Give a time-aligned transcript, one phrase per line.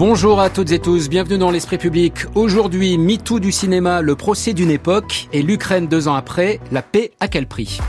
[0.00, 2.24] Bonjour à toutes et tous, bienvenue dans l'Esprit public.
[2.34, 7.10] Aujourd'hui, MeToo du cinéma, le procès d'une époque et l'Ukraine deux ans après, la paix
[7.20, 7.80] à quel prix?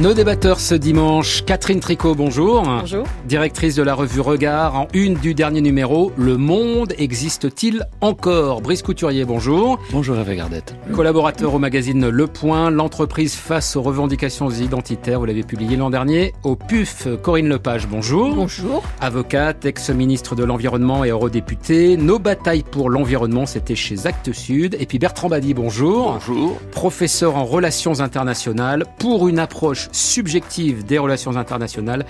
[0.00, 2.62] Nos débatteurs ce dimanche, Catherine Tricot, bonjour.
[2.62, 3.04] Bonjour.
[3.26, 8.60] Directrice de la revue Regard, en une du dernier numéro, Le Monde existe-t-il encore?
[8.60, 9.80] Brice Couturier, bonjour.
[9.90, 10.76] Bonjour Hervé Gardette.
[10.94, 16.32] Collaborateur au magazine Le Point, l'entreprise face aux revendications identitaires, vous l'avez publié l'an dernier,
[16.44, 18.36] au PUF, Corinne Lepage, bonjour.
[18.36, 18.84] Bonjour.
[19.00, 24.76] Avocate, ex-ministre de l'Environnement et eurodéputée, nos batailles pour l'environnement, c'était chez Actes Sud.
[24.78, 26.12] Et puis Bertrand Badi, bonjour.
[26.12, 26.56] Bonjour.
[26.70, 32.04] Professeur en relations internationales pour une approche subjective des relations internationales.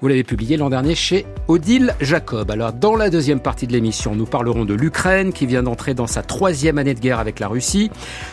[0.00, 2.50] Vous l'avez publié l'an dernier chez Odile Jacob.
[2.50, 6.06] Alors, dans la deuxième partie de l'émission, nous parlerons de l'Ukraine qui vient d'entrer dans
[6.06, 7.90] sa troisième année de guerre avec la Russie.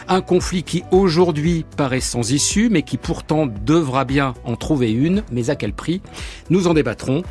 [0.09, 5.23] Un conflit qui aujourd'hui paraît sans issue, mais qui pourtant devra bien en trouver une.
[5.31, 6.01] Mais à quel prix?
[6.49, 7.23] Nous en débattrons.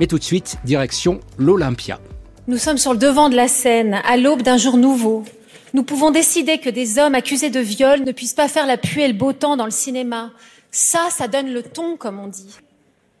[0.00, 2.00] Mais tout de suite, direction l'Olympia.
[2.48, 5.24] Nous sommes sur le devant de la scène, à l'aube d'un jour nouveau.
[5.72, 9.02] Nous pouvons décider que des hommes accusés de viol ne puissent pas faire la pluie
[9.02, 10.30] et le beau temps dans le cinéma,
[10.74, 12.56] ça, ça donne le ton, comme on dit.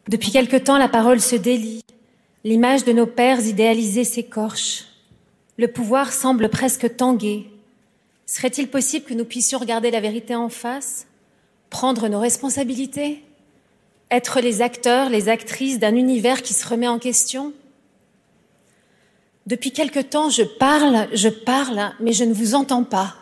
[0.08, 1.84] Depuis quelque temps, la parole se délie.
[2.42, 4.86] L'image de nos pères idéalisés s'écorche.
[5.56, 7.48] Le pouvoir semble presque tanguer.
[8.26, 11.06] Serait-il possible que nous puissions regarder la vérité en face,
[11.70, 13.22] prendre nos responsabilités,
[14.10, 17.52] être les acteurs, les actrices d'un univers qui se remet en question?
[19.46, 23.14] Depuis quelque temps, je parle, je parle, mais je ne vous entends pas.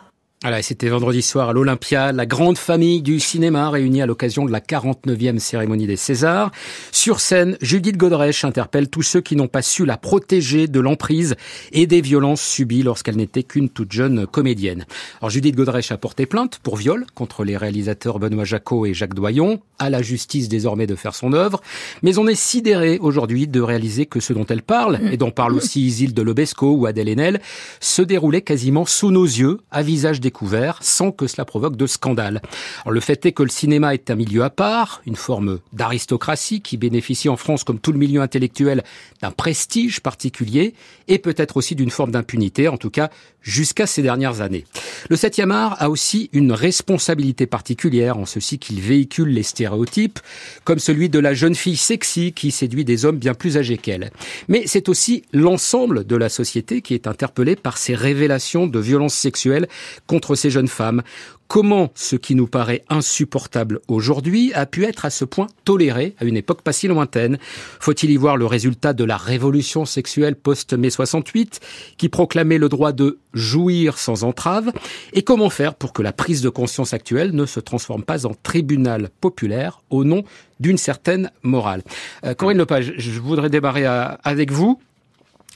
[0.43, 4.51] Voilà, c'était vendredi soir à l'Olympia, la grande famille du cinéma réunie à l'occasion de
[4.51, 6.51] la 49e cérémonie des Césars.
[6.91, 11.37] Sur scène, Judith Godrèche interpelle tous ceux qui n'ont pas su la protéger de l'emprise
[11.71, 14.85] et des violences subies lorsqu'elle n'était qu'une toute jeune comédienne.
[15.21, 19.13] Alors Judith Godrèche a porté plainte pour viol contre les réalisateurs Benoît Jacot et Jacques
[19.13, 21.61] Doyon, à la justice désormais de faire son œuvre,
[22.01, 25.53] mais on est sidéré aujourd'hui de réaliser que ce dont elle parle, et dont parle
[25.53, 27.39] aussi Isilde Lobesco ou Adèle Haenel,
[27.79, 32.41] se déroulait quasiment sous nos yeux, à visage découvert sans que cela provoque de scandale.
[32.81, 36.61] Alors, le fait est que le cinéma est un milieu à part, une forme d'aristocratie
[36.61, 38.83] qui bénéficie en France, comme tout le milieu intellectuel,
[39.21, 40.73] d'un prestige particulier
[41.07, 43.11] et peut-être aussi d'une forme d'impunité, en tout cas
[43.43, 44.65] jusqu'à ces dernières années.
[45.09, 50.19] Le 7e art a aussi une responsabilité particulière en ceci qu'il véhicule les stéréotypes,
[50.63, 54.11] comme celui de la jeune fille sexy qui séduit des hommes bien plus âgés qu'elle.
[54.47, 59.13] Mais c'est aussi l'ensemble de la société qui est interpellée par ces révélations de violences
[59.13, 59.67] sexuelles
[60.07, 61.01] contre ces jeunes femmes,
[61.47, 66.25] comment ce qui nous paraît insupportable aujourd'hui a pu être à ce point toléré à
[66.25, 67.37] une époque pas si lointaine.
[67.79, 71.59] Faut-il y voir le résultat de la révolution sexuelle post-mai 68
[71.97, 74.71] qui proclamait le droit de jouir sans entrave
[75.13, 78.33] et comment faire pour que la prise de conscience actuelle ne se transforme pas en
[78.33, 80.23] tribunal populaire au nom
[80.59, 81.83] d'une certaine morale?
[82.25, 84.79] Euh, Corinne Lepage, je voudrais démarrer avec vous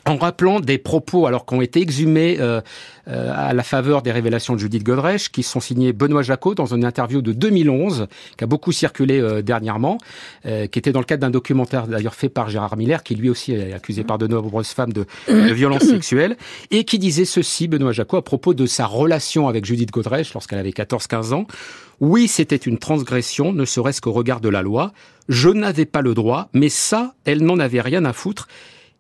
[0.08, 2.62] en rappelant des propos alors qui ont été exhumés euh,
[3.08, 6.74] euh, à la faveur des révélations de Judith Godrèche, qui sont signés Benoît Jacot dans
[6.74, 8.08] une interview de 2011,
[8.38, 9.98] qui a beaucoup circulé euh, dernièrement,
[10.44, 13.52] qui était dans le cadre d'un documentaire d'ailleurs fait par Gérard Miller, qui lui aussi
[13.52, 16.38] est accusé par de nombreuses femmes de, de violences sexuelles,
[16.72, 20.60] et qui disait ceci, Benoît Jacot, à propos de sa relation avec Judith Godrèche lorsqu'elle
[20.60, 21.48] avait 14-15 ans.
[22.00, 24.94] Oui, c'était une transgression, ne serait-ce qu'au regard de la loi.
[25.28, 28.48] Je n'avais pas le droit, mais ça, elle n'en avait rien à foutre.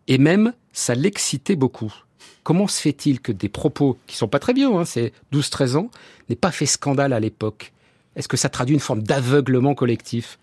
[0.07, 1.93] Et même, ça l'excitait beaucoup.
[2.43, 5.91] Comment se fait-il que des propos qui sont pas très bien, hein, c'est 12-13 ans,
[6.29, 7.73] n'aient pas fait scandale à l'époque?
[8.15, 10.39] Est-ce que ça traduit une forme d'aveuglement collectif?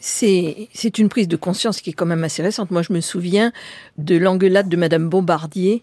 [0.00, 2.70] C'est, une prise de conscience qui est quand même assez récente.
[2.70, 3.52] Moi, je me souviens
[3.96, 5.82] de l'engueulade de Madame Bombardier.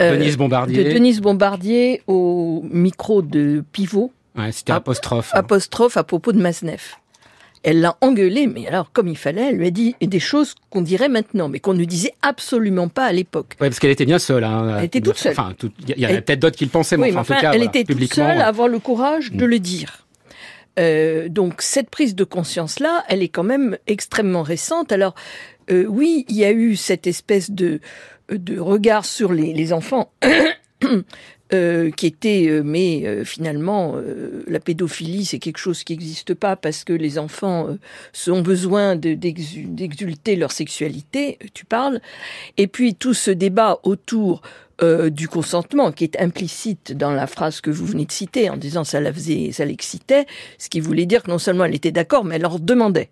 [0.00, 0.84] Euh, Denise Bombardier.
[0.84, 4.12] De Denise Bombardier au micro de Pivot.
[4.36, 5.30] Ouais, c'était apostrophe.
[5.32, 6.99] Apostrophe à propos de Masneff.
[7.62, 10.80] Elle l'a engueulé, mais alors comme il fallait, elle lui a dit des choses qu'on
[10.80, 13.56] dirait maintenant, mais qu'on ne disait absolument pas à l'époque.
[13.60, 14.44] Oui, parce qu'elle était bien seule.
[14.44, 15.32] Hein, elle était toute seule.
[15.32, 15.54] Enfin,
[15.86, 17.84] il y en a peut-être d'autres qui le pensaient, mais, en tout cas, elle était
[17.84, 19.48] toute seule à avoir le courage de mm.
[19.48, 20.06] le dire.
[20.78, 24.92] Euh, donc cette prise de conscience-là, elle est quand même extrêmement récente.
[24.92, 25.14] Alors
[25.70, 27.80] euh, oui, il y a eu cette espèce de,
[28.30, 30.12] de regard sur les, les enfants
[31.52, 33.96] Euh, qui était, euh, mais euh, finalement,
[34.46, 37.76] la pédophilie, c'est quelque chose qui n'existe pas parce que les enfants
[38.28, 42.00] ont besoin d'exulter leur sexualité, tu parles.
[42.56, 44.42] Et puis tout ce débat autour
[45.10, 48.82] du consentement qui est implicite dans la phrase que vous venez de citer en disant
[48.82, 50.24] ça la faisait, ça l'excitait,
[50.56, 53.10] ce qui voulait dire que non seulement elle était d'accord, mais elle leur demandait.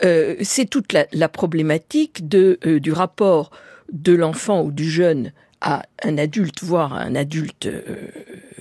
[0.00, 3.50] c'est toute la, la problématique de, du rapport
[3.92, 5.32] de l'enfant ou du jeune
[5.64, 7.82] à un adulte, voire un adulte euh,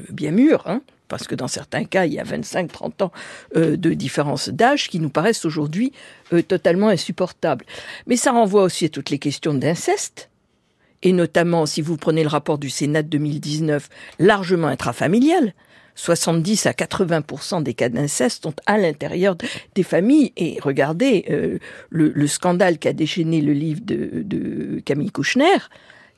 [0.09, 3.11] bien mûr, hein, parce que dans certains cas, il y a 25-30 ans
[3.57, 5.91] euh, de différence d'âge qui nous paraissent aujourd'hui
[6.31, 7.65] euh, totalement insupportables.
[8.07, 10.29] Mais ça renvoie aussi à toutes les questions d'inceste,
[11.03, 13.89] et notamment, si vous prenez le rapport du Sénat de 2019,
[14.19, 15.53] largement intrafamilial.
[15.95, 19.35] 70 à 80% des cas d'inceste sont à l'intérieur
[19.75, 20.31] des familles.
[20.37, 21.59] Et regardez euh,
[21.89, 25.57] le, scandale qu'a déchaîné le livre de, Camille Kouchner,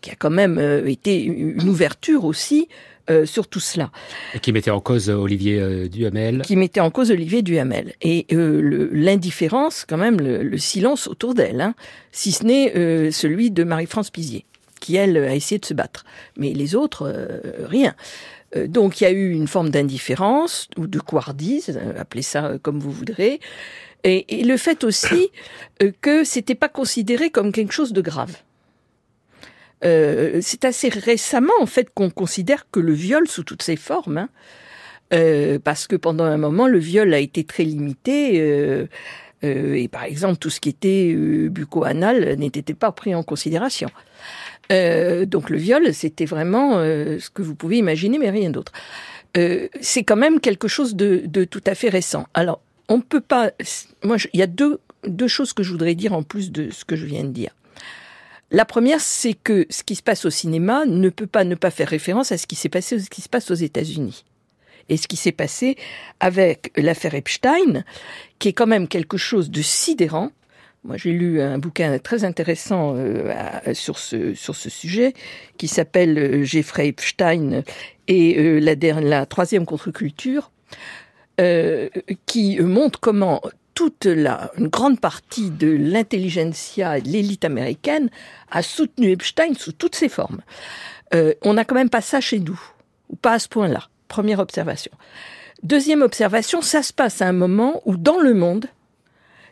[0.05, 2.67] qui a quand même été une ouverture aussi
[3.11, 3.91] euh, sur tout cela.
[4.33, 6.41] Et qui mettait en cause Olivier euh, Duhamel.
[6.41, 7.93] Qui mettait en cause Olivier Duhamel.
[8.01, 11.75] Et euh, l'indifférence, quand même, le, silence autour d'elle, hein,
[12.11, 14.45] si ce n'est celui de Marie-France Pizier,
[14.79, 16.03] qui, elle, a essayé de se battre.
[16.35, 17.13] Mais les autres,
[17.59, 17.93] rien.
[18.55, 22.91] Donc il y a eu une forme d'indifférence ou de couardise, appelez ça comme vous
[22.91, 23.39] voudrez,
[24.03, 25.29] et, et le fait aussi
[26.01, 28.37] que c'était pas considéré comme quelque chose de grave.
[29.85, 34.17] Euh, c'est assez récemment en fait qu'on considère que le viol sous toutes ses formes,
[34.17, 34.29] hein,
[35.13, 38.39] euh, parce que pendant un moment le viol a été très limité.
[38.41, 38.87] Euh,
[39.43, 41.13] et par exemple, tout ce qui était
[41.49, 43.89] bucco-anal n'était pas pris en considération.
[44.71, 48.71] donc le viol, c'était vraiment ce que vous pouvez imaginer, mais rien d'autre.
[49.81, 52.25] c'est quand même quelque chose de, tout à fait récent.
[52.33, 52.59] Alors,
[52.89, 53.51] on ne peut pas.
[54.03, 56.95] Moi, il y a deux choses que je voudrais dire en plus de ce que
[56.95, 57.51] je viens de dire.
[58.55, 61.71] La première, c'est que ce qui se passe au cinéma ne peut pas ne pas
[61.71, 64.23] faire référence à ce qui s'est passé, ce qui se passe aux États-Unis.
[64.87, 65.75] Et ce qui s'est passé
[66.21, 67.83] avec l'affaire Epstein,
[68.39, 70.31] qui est quand même quelque chose de sidérant.
[70.85, 75.13] Moi, j'ai lu un bouquin très intéressant euh, sur, ce, sur ce sujet
[75.57, 77.61] qui s'appelle euh, Jeffrey Epstein
[78.07, 80.49] et euh, la, la troisième contre-culture,
[82.25, 83.41] qui montre comment
[83.75, 88.09] toute la, une grande partie de l'intelligentsia l'élite américaine
[88.49, 90.41] a soutenu Epstein sous toutes ses formes.
[91.13, 92.59] Euh, on n'a quand même pas ça chez nous,
[93.09, 93.87] ou pas à ce point-là.
[94.07, 94.91] Première observation.
[95.61, 98.65] Deuxième observation, ça se passe à un moment où dans le monde,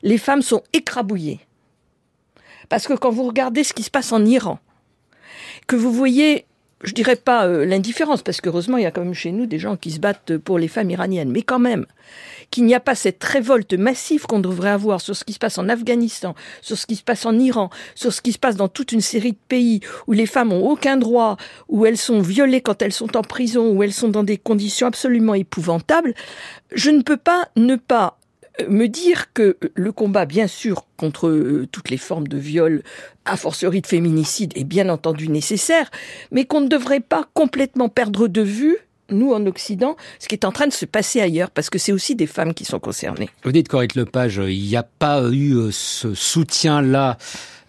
[0.02, 1.42] les femmes sont écrabouillées.
[2.70, 4.60] Parce que quand vous regardez ce qui se passe en Iran,
[5.68, 6.46] que vous voyez
[6.84, 9.60] je dirais pas euh, l'indifférence, parce qu'heureusement, il y a quand même chez nous des
[9.60, 11.86] gens qui se battent pour les femmes iraniennes, mais quand même,
[12.52, 15.58] qu'il n'y a pas cette révolte massive qu'on devrait avoir sur ce qui se passe
[15.58, 18.68] en Afghanistan, sur ce qui se passe en Iran, sur ce qui se passe dans
[18.68, 21.38] toute une série de pays où les femmes ont aucun droit,
[21.70, 24.88] où elles sont violées quand elles sont en prison, où elles sont dans des conditions
[24.88, 26.14] absolument épouvantables,
[26.74, 28.18] je ne peux pas ne pas
[28.68, 32.84] me dire que le combat, bien sûr, contre euh, toutes les formes de viol,
[33.26, 35.90] a fortiori de féminicide, est bien entendu nécessaire,
[36.32, 38.78] mais qu'on ne devrait pas complètement perdre de vue
[39.14, 41.92] nous, en Occident, ce qui est en train de se passer ailleurs, parce que c'est
[41.92, 43.30] aussi des femmes qui sont concernées.
[43.44, 47.18] Vous dites, Corrette Lepage, il n'y a pas eu euh, ce soutien-là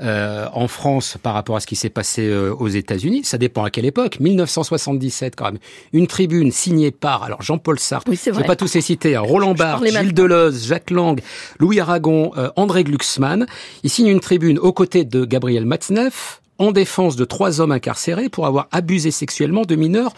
[0.00, 3.24] euh, en France par rapport à ce qui s'est passé euh, aux États-Unis.
[3.24, 4.18] Ça dépend à quelle époque.
[4.20, 5.58] 1977, quand même.
[5.92, 9.14] Une tribune signée par, alors Jean-Paul Sartre, oui, je ne vais pas tous les citer,
[9.14, 11.20] hein, Roland Barthes, Gilles Deleuze, Jacques Lang,
[11.58, 13.46] Louis Aragon, André Glucksmann.
[13.82, 18.28] Il signe une tribune aux côtés de Gabriel Matzneff, en défense de trois hommes incarcérés
[18.28, 20.14] pour avoir abusé sexuellement de mineurs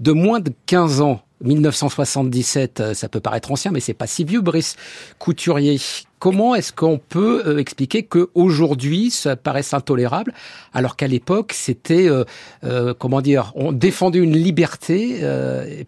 [0.00, 1.20] de moins de 15 ans.
[1.42, 4.76] 1977, euh, ça peut paraître ancien, mais c'est pas si vieux, Brice
[5.18, 5.80] Couturier.
[6.18, 10.34] Comment est-ce qu'on peut euh, expliquer que aujourd'hui ça paraisse intolérable,
[10.74, 15.20] alors qu'à l'époque c'était, euh, comment dire, on défendait une liberté,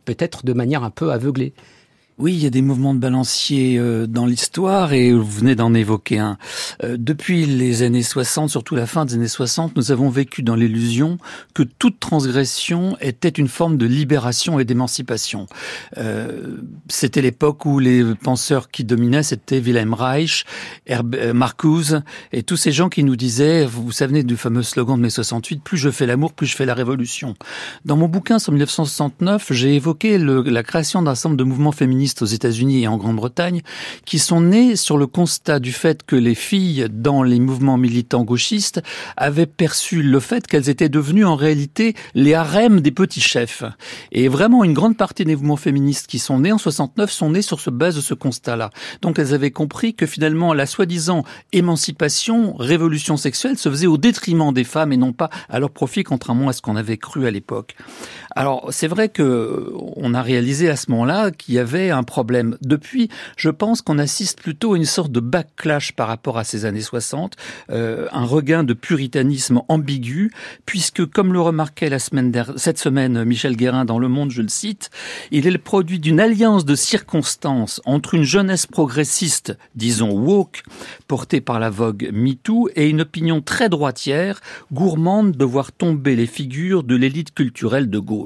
[0.06, 1.52] peut-être de manière un peu aveuglée?
[2.22, 5.74] Oui, il y a des mouvements de balancier euh, dans l'histoire et vous venez d'en
[5.74, 6.38] évoquer un.
[6.84, 10.54] Euh, depuis les années 60, surtout la fin des années 60, nous avons vécu dans
[10.54, 11.18] l'illusion
[11.52, 15.48] que toute transgression était une forme de libération et d'émancipation.
[15.98, 20.44] Euh, c'était l'époque où les penseurs qui dominaient, c'était Wilhelm Reich,
[21.34, 22.02] Marcuse
[22.32, 25.10] et tous ces gens qui nous disaient, vous vous savez du fameux slogan de mai
[25.10, 27.34] 68, plus je fais l'amour, plus je fais la révolution.
[27.84, 32.11] Dans mon bouquin sur 1969, j'ai évoqué le, la création d'un ensemble de mouvements féministes
[32.20, 33.62] aux États-Unis et en Grande-Bretagne,
[34.04, 38.24] qui sont nés sur le constat du fait que les filles dans les mouvements militants
[38.24, 38.82] gauchistes
[39.16, 43.62] avaient perçu le fait qu'elles étaient devenues en réalité les harems des petits chefs.
[44.10, 47.42] Et vraiment, une grande partie des mouvements féministes qui sont nés en 69 sont nés
[47.42, 48.70] sur ce base de ce constat-là.
[49.00, 54.52] Donc elles avaient compris que finalement la soi-disant émancipation, révolution sexuelle se faisait au détriment
[54.52, 57.30] des femmes et non pas à leur profit, contrairement à ce qu'on avait cru à
[57.30, 57.76] l'époque.
[58.34, 62.56] Alors c'est vrai que on a réalisé à ce moment-là qu'il y avait un problème.
[62.62, 66.64] Depuis, je pense qu'on assiste plutôt à une sorte de backlash par rapport à ces
[66.64, 67.36] années 60,
[67.70, 70.32] euh, un regain de puritanisme ambigu,
[70.66, 74.48] puisque comme le remarquait la semaine cette semaine Michel Guérin dans Le Monde, je le
[74.48, 74.90] cite,
[75.30, 80.62] il est le produit d'une alliance de circonstances entre une jeunesse progressiste, disons woke,
[81.06, 84.40] portée par la vogue MeToo, et une opinion très droitière,
[84.72, 88.21] gourmande de voir tomber les figures de l'élite culturelle de gauche.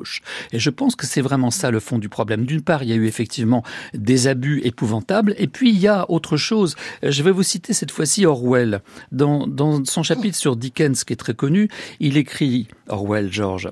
[0.52, 2.44] Et je pense que c'est vraiment ça le fond du problème.
[2.44, 3.62] D'une part, il y a eu effectivement
[3.94, 6.76] des abus épouvantables, et puis il y a autre chose.
[7.02, 8.80] Je vais vous citer cette fois-ci Orwell.
[9.12, 11.68] Dans son chapitre sur Dickens, qui est très connu,
[12.00, 13.70] il écrit, Orwell, George,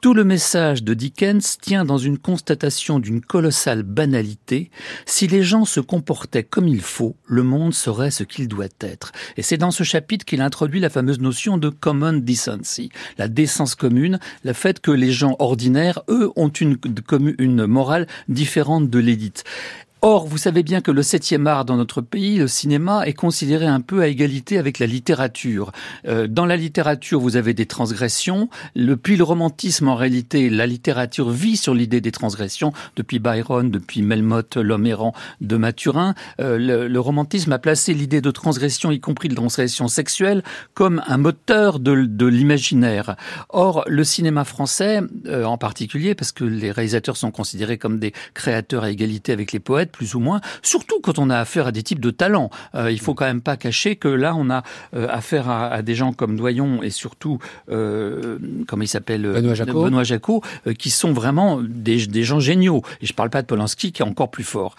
[0.00, 4.70] tout le message de Dickens tient dans une constatation d'une colossale banalité.
[5.04, 9.12] Si les gens se comportaient comme il faut, le monde serait ce qu'il doit être.
[9.36, 13.74] Et c'est dans ce chapitre qu'il introduit la fameuse notion de common decency, la décence
[13.74, 16.78] commune, le fait que les gens ordinaires, eux, ont une,
[17.38, 19.44] une morale différente de l'élite.
[20.02, 23.66] Or, vous savez bien que le septième art dans notre pays, le cinéma, est considéré
[23.66, 25.72] un peu à égalité avec la littérature.
[26.08, 28.48] Euh, dans la littérature, vous avez des transgressions.
[28.74, 32.72] Depuis le romantisme, en réalité, la littérature vit sur l'idée des transgressions.
[32.96, 38.30] Depuis Byron, depuis Melmoth, l'homme errant de Mathurin, euh, le, romantisme a placé l'idée de
[38.30, 40.42] transgression, y compris de transgression sexuelle,
[40.72, 41.92] comme un moteur de,
[42.24, 43.16] l'imaginaire.
[43.50, 48.14] Or, le cinéma français, euh, en particulier, parce que les réalisateurs sont considérés comme des
[48.32, 51.72] créateurs à égalité avec les poètes, plus ou moins, surtout quand on a affaire à
[51.72, 52.50] des types de talents.
[52.74, 54.62] Euh, il faut quand même pas cacher que là, on a
[54.94, 57.38] euh, affaire à, des gens comme Doyon et surtout,
[57.70, 60.42] euh, comment il s'appelle Benoît Jacot, Benoît Jacot
[60.78, 62.82] qui sont vraiment des, des, gens géniaux.
[63.00, 64.76] Et je parle pas de Polanski qui est encore plus fort.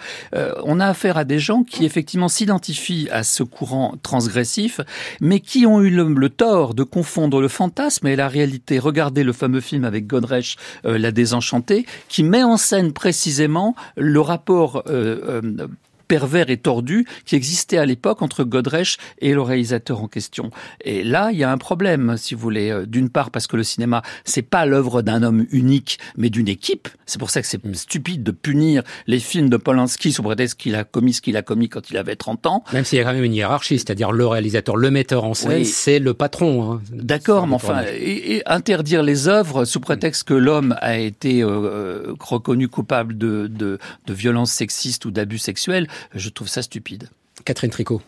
[0.63, 4.81] on a affaire à des gens qui effectivement s'identifient à ce courant transgressif,
[5.19, 8.79] mais qui ont eu le, tort de confondre le fantasme et la réalité.
[8.79, 14.83] Regardez le fameux film avec Godrèche, La Désenchantée, qui met en scène précisément le rapport
[15.01, 15.67] euh, euh,
[16.11, 20.51] pervers et tordu qui existait à l'époque entre Godrèche et le réalisateur en question.
[20.83, 22.69] Et là, il y a un problème, si vous voulez.
[22.69, 26.49] Euh, d'une part, parce que le cinéma, c'est pas l'œuvre d'un homme unique, mais d'une
[26.49, 26.89] équipe.
[27.05, 30.75] C'est pour ça que c'est stupide de punir les films de Polanski sous prétexte qu'il
[30.75, 32.65] a commis ce qu'il a commis quand il avait 30 ans.
[32.73, 35.63] Même s'il y a quand même une hiérarchie, c'est-à-dire le réalisateur, le metteur en scène,
[35.63, 36.73] c'est le patron.
[36.73, 36.81] Hein.
[36.91, 42.67] D'accord, mais enfin, et, interdire les œuvres sous prétexte que l'homme a été euh, reconnu
[42.67, 47.09] coupable de, de, de violences sexistes ou d'abus sexuels, je trouve ça stupide.
[47.45, 48.01] Catherine Tricot.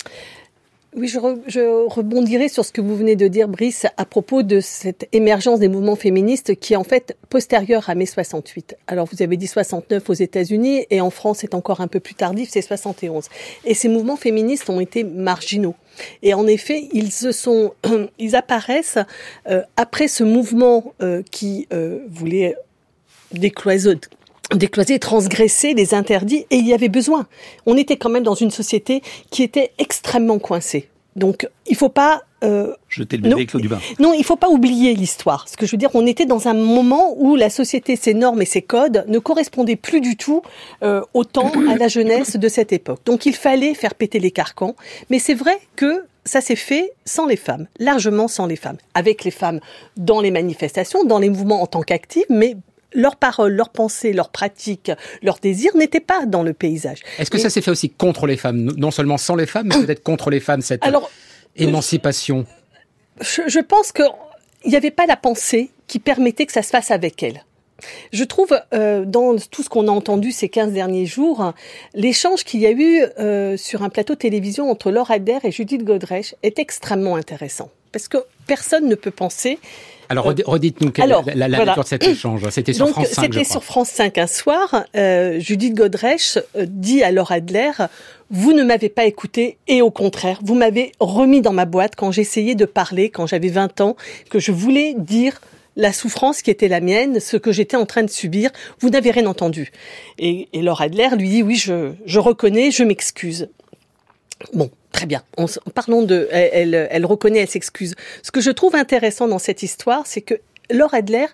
[0.96, 5.08] Oui, je, rebondirai sur ce que vous venez de dire, Brice, à propos de cette
[5.12, 8.76] émergence des mouvements féministes qui est en fait postérieure à mai 68.
[8.86, 12.14] Alors, vous avez dit 69 aux États-Unis et en France, c'est encore un peu plus
[12.14, 13.26] tardif, c'est 71.
[13.66, 15.74] Et ces mouvements féministes ont été marginaux.
[16.22, 17.74] Et en effet, ils se sont,
[18.20, 19.00] ils apparaissent
[19.50, 22.56] euh, après ce mouvement euh, qui euh, voulait
[23.32, 24.02] décloisonner
[24.56, 27.28] décloiser, transgresser les interdits, et il y avait besoin.
[27.66, 30.90] On était quand même dans une société qui était extrêmement coincée.
[31.16, 33.80] Donc, il faut pas euh, jeter le bébé du bain.
[34.00, 35.48] Non, il faut pas oublier l'histoire.
[35.48, 38.42] Ce que je veux dire, on était dans un moment où la société, ses normes
[38.42, 40.42] et ses codes ne correspondaient plus du tout
[40.82, 43.00] euh, autant à la jeunesse de cette époque.
[43.06, 44.76] Donc, il fallait faire péter les carcans.
[45.10, 49.24] Mais c'est vrai que ça s'est fait sans les femmes, largement sans les femmes, avec
[49.24, 49.60] les femmes
[49.98, 52.56] dans les manifestations, dans les mouvements en tant qu'actives, mais
[52.94, 57.00] leurs paroles, leurs pensées, leurs pratiques, leurs désirs n'étaient pas dans le paysage.
[57.20, 58.72] Est-ce que ça s'est fait aussi contre les femmes?
[58.78, 60.84] Non seulement sans les femmes, mais peut-être contre les femmes, cette
[61.56, 62.46] émancipation
[63.22, 64.06] je, pense qu'il
[64.66, 67.44] n'y avait pas la pensée qui permettait que ça se fasse avec elles.
[68.14, 71.54] Je trouve, euh, dans tout ce qu'on a entendu ces 15 derniers jours,
[71.94, 75.52] l'échange qu'il y a eu euh, sur un plateau de télévision entre Laura Adler et
[75.52, 77.72] Judith Godrèche est extrêmement intéressant.
[77.92, 79.60] Parce que personne ne peut penser
[80.10, 82.48] alors, redites-nous la, la, de cet échange.
[82.50, 83.24] C'était sur France 5.
[83.24, 84.86] C'était sur France 5 un soir.
[84.96, 87.72] Euh, Judith Godrèche euh, dit à Laura Adler
[88.30, 92.12] Vous ne m'avez pas écouté et au contraire, vous m'avez remis dans ma boîte quand
[92.12, 93.96] j'essayais de parler, quand j'avais 20 ans,
[94.30, 95.42] que je voulais dire
[95.76, 99.10] la souffrance qui était la mienne, ce que j'étais en train de subir, vous n'avez
[99.10, 99.72] rien entendu.
[100.20, 103.50] Et, et Laura Adler lui dit oui, je, je reconnais, je m'excuse.
[104.54, 105.24] Bon, Très bien.
[105.38, 107.96] En, parlons de, elle, elle, reconnaît, elle s'excuse.
[108.22, 110.36] Ce que je trouve intéressant dans cette histoire, c'est que
[110.70, 111.26] Laure Adler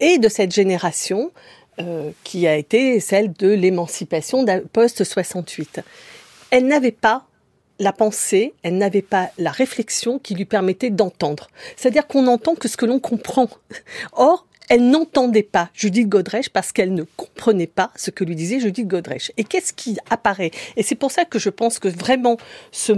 [0.00, 1.32] est de cette génération
[1.80, 5.82] euh, qui a été celle de l'émancipation post-68.
[6.50, 7.26] Elle n'avait pas
[7.78, 11.48] la pensée, elle n'avait pas la réflexion qui lui permettait d'entendre.
[11.76, 13.48] C'est-à-dire qu'on n'entend que ce que l'on comprend.
[14.12, 18.60] Or, elle n'entendait pas Judith Godrèche parce qu'elle ne comprenait pas ce que lui disait
[18.60, 19.32] Judith Godrèche.
[19.36, 20.50] Et qu'est-ce qui apparaît?
[20.76, 22.36] Et c'est pour ça que je pense que vraiment
[22.72, 22.92] ce,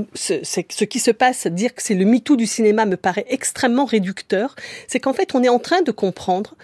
[0.85, 4.57] qui se passe, dire que c'est le MeToo du cinéma me paraît extrêmement réducteur.
[4.87, 6.55] C'est qu'en fait, on est en train de comprendre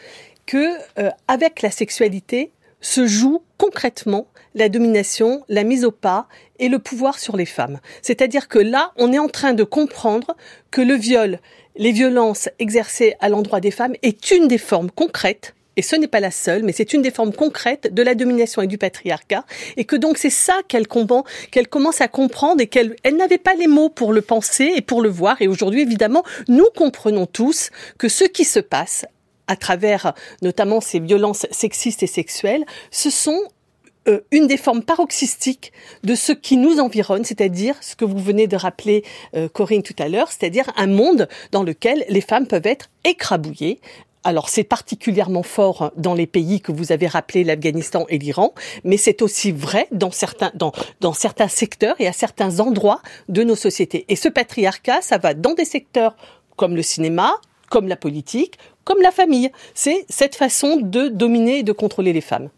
[0.47, 6.69] que euh, avec la sexualité se joue concrètement la domination, la mise au pas et
[6.69, 7.81] le pouvoir sur les femmes.
[8.03, 10.37] C'est-à-dire que là, on est en train de comprendre
[10.71, 11.41] que le viol
[11.77, 16.09] les violences exercées à l'endroit des femmes est une des formes concrètes et ce n'est
[16.09, 19.45] pas la seule, mais c'est une des formes concrètes de la domination et du patriarcat,
[19.77, 23.67] et que donc c'est ça qu'elle commence à comprendre et qu'elle elle n'avait pas les
[23.67, 25.41] mots pour le penser et pour le voir.
[25.43, 29.05] Et aujourd'hui, évidemment, nous comprenons tous que ce qui se passe
[29.47, 33.41] à travers notamment ces violences sexistes et sexuelles, ce sont
[34.09, 38.47] euh, une des formes paroxystiques de ce qui nous environne, c'est-à-dire ce que vous venez
[38.47, 42.67] de rappeler, euh, Corinne, tout à l'heure, c'est-à-dire un monde dans lequel les femmes peuvent
[42.67, 43.81] être écrabouillées,
[44.25, 48.97] alors c'est particulièrement fort dans les pays que vous avez rappelés, l'Afghanistan et l'Iran, mais
[48.97, 53.55] c'est aussi vrai dans certains, dans, dans certains secteurs et à certains endroits de nos
[53.55, 54.07] sociétés.
[54.09, 56.17] Et ce patriarcat, ça va dans des secteurs
[56.57, 57.35] comme le cinéma,
[57.71, 59.51] comme la politique, comme la famille.
[59.75, 62.49] C'est cette façon de dominer et de contrôler les femmes.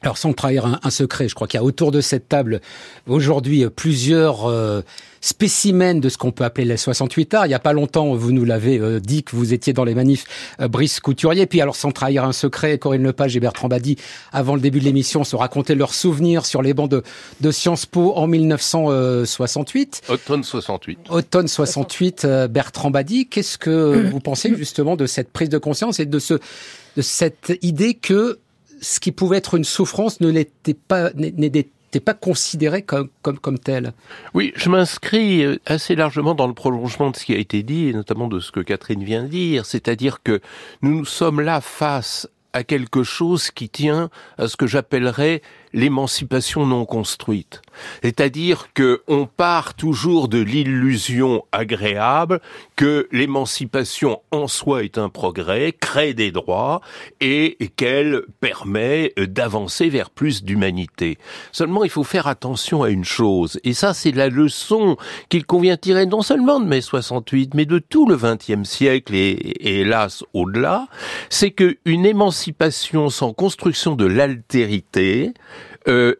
[0.00, 2.60] Alors sans trahir un, secret, je crois qu'il y a autour de cette table
[3.08, 4.80] aujourd'hui plusieurs euh,
[5.20, 7.46] spécimens de ce qu'on peut appeler les 68 arts.
[7.46, 9.96] Il n'y a pas longtemps, vous nous l'avez euh, dit que vous étiez dans les
[9.96, 10.24] manifs
[10.60, 11.46] euh, Brice Couturier.
[11.46, 13.96] Puis alors sans trahir un secret, Corinne Lepage et Bertrand Badi,
[14.30, 17.02] avant le début de l'émission, se racontaient leurs souvenirs sur les bancs de,
[17.40, 20.02] de Sciences Po en 1968.
[20.08, 20.98] Automne 68.
[21.10, 26.06] Automne 68, Bertrand Badi, qu'est-ce que vous pensez justement de cette prise de conscience et
[26.06, 26.38] de ce
[26.96, 28.38] de cette idée que
[28.80, 30.42] ce qui pouvait être une souffrance ne
[30.72, 33.92] pas, n'était pas considéré comme, comme, comme tel.
[34.34, 37.88] Oui, je m'inscris euh, assez largement dans le prolongement de ce qui a été dit,
[37.88, 40.40] et notamment de ce que Catherine vient de dire, c'est-à-dire que
[40.82, 46.66] nous nous sommes là face à quelque chose qui tient à ce que j'appellerais l'émancipation
[46.66, 47.62] non construite.
[48.02, 52.40] C'est-à-dire que on part toujours de l'illusion agréable
[52.76, 56.80] que l'émancipation en soi est un progrès, crée des droits
[57.20, 61.18] et qu'elle permet d'avancer vers plus d'humanité.
[61.52, 64.96] Seulement, il faut faire attention à une chose, et ça, c'est la leçon
[65.28, 69.56] qu'il convient tirer non seulement de mai 68, mais de tout le XXe siècle et,
[69.60, 70.88] hélas au-delà,
[71.30, 75.32] c'est qu'une émancipation sans construction de l'altérité
[75.88, 76.14] euh,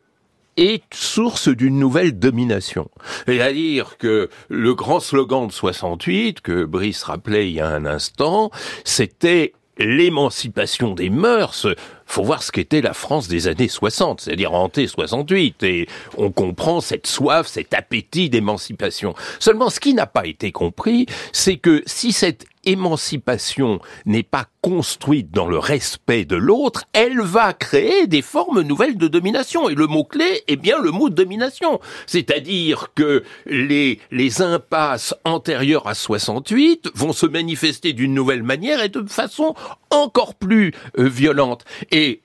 [0.56, 2.90] est source d'une nouvelle domination.
[3.26, 8.50] C'est-à-dire que le grand slogan de 68, que Brice rappelait il y a un instant,
[8.84, 11.66] c'était l'émancipation des mœurs,
[12.04, 16.80] faut voir ce qu'était la France des années 60, c'est-à-dire hanté 68, et on comprend
[16.80, 19.14] cette soif, cet appétit d'émancipation.
[19.38, 25.30] Seulement, ce qui n'a pas été compris, c'est que si cette émancipation n'est pas construite
[25.30, 29.68] dans le respect de l'autre, elle va créer des formes nouvelles de domination.
[29.68, 31.80] Et le mot-clé est bien le mot domination.
[32.06, 33.98] C'est-à-dire que les,
[34.40, 39.54] impasses antérieures à 68 vont se manifester d'une nouvelle manière et de façon
[39.90, 41.64] encore plus euh, violente.
[41.90, 42.20] Et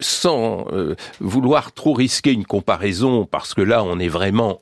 [0.00, 4.60] sans euh, vouloir trop risquer une comparaison, parce que là on est vraiment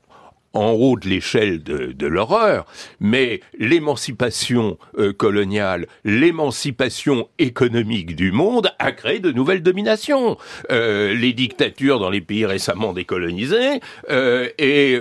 [0.54, 2.64] en haut de l'échelle de, l'horreur,
[3.00, 10.36] mais l'émancipation euh, coloniale, l'émancipation économique du monde a créé de nouvelles dominations.
[10.70, 15.00] Euh, les dictatures dans les pays récemment décolonisés euh, et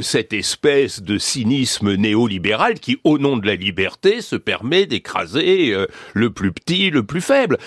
[0.00, 5.74] cette espèce de cynisme néolibéral qui, au nom de la liberté, se permet d'écraser
[6.14, 7.58] le plus petit, le plus faible.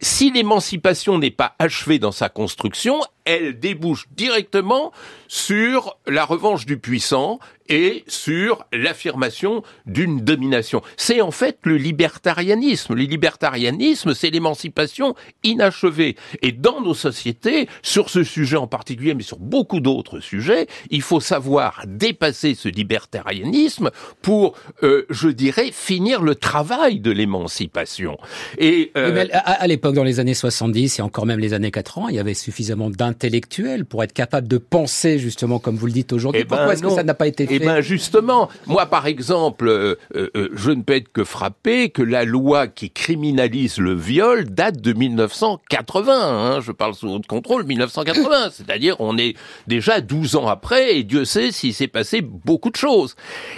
[0.00, 4.92] Si l'émancipation n'est pas achevée dans sa construction, elle débouche directement
[5.28, 10.82] sur la revanche du puissant et sur l'affirmation d'une domination.
[10.96, 12.94] C'est en fait le libertarianisme.
[12.94, 16.16] Le libertarianisme, c'est l'émancipation inachevée.
[16.42, 21.02] Et dans nos sociétés, sur ce sujet en particulier, mais sur beaucoup d'autres sujets, il
[21.02, 23.90] faut savoir dépasser ce libertarianisme
[24.22, 28.18] pour, euh, je dirais, finir le travail de l'émancipation.
[28.58, 32.16] Et euh, à, l'époque, dans les années 70 et encore même les années 80, il
[32.16, 36.42] y avait suffisamment d'intellectuels pour être capable de penser justement comme vous le dites aujourd'hui.
[36.42, 37.53] Eh Pourquoi ben est-ce que ça n'a pas été fait?
[37.54, 41.90] Eh ben justement, moi par exemple, euh, euh, euh, je ne peux être que frappé
[41.90, 46.12] que la loi qui criminalise le viol date de 1980.
[46.14, 49.36] Hein, je parle sous haute contrôle 1980, c'est-à-dire on est
[49.66, 53.14] déjà 12 ans après et Dieu sait s'il s'est passé beaucoup de choses.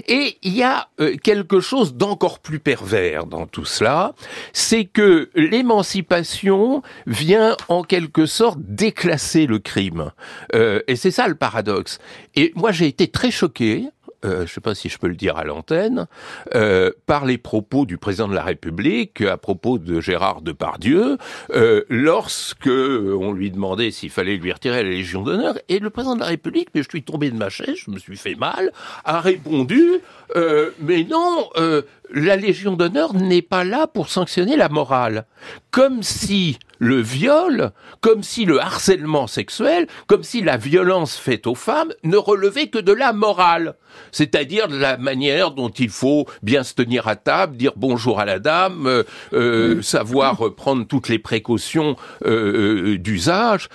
[0.06, 0.88] Et il y a
[1.22, 4.14] quelque chose d'encore plus pervers dans tout cela,
[4.52, 10.12] c'est que l'émancipation vient en quelque sorte déclasser le crime.
[10.52, 11.98] et c'est ça le paradoxe.
[12.34, 13.85] Et moi j'ai été très choqué
[14.24, 16.06] euh, je ne sais pas si je peux le dire à l'antenne,
[16.54, 21.18] euh, par les propos du président de la République à propos de Gérard Depardieu,
[21.50, 26.14] euh, lorsque on lui demandait s'il fallait lui retirer la Légion d'honneur, et le président
[26.14, 28.72] de la République, mais je suis tombé de ma chaise, je me suis fait mal,
[29.04, 30.00] a répondu
[30.34, 35.26] euh, mais non, euh, la Légion d'honneur n'est pas là pour sanctionner la morale.
[35.70, 41.54] Comme si le viol, comme si le harcèlement sexuel, comme si la violence faite aux
[41.54, 43.74] femmes ne relevait que de la morale,
[44.12, 48.24] c'est-à-dire de la manière dont il faut bien se tenir à table, dire bonjour à
[48.24, 53.68] la dame, euh, savoir prendre toutes les précautions d'usage.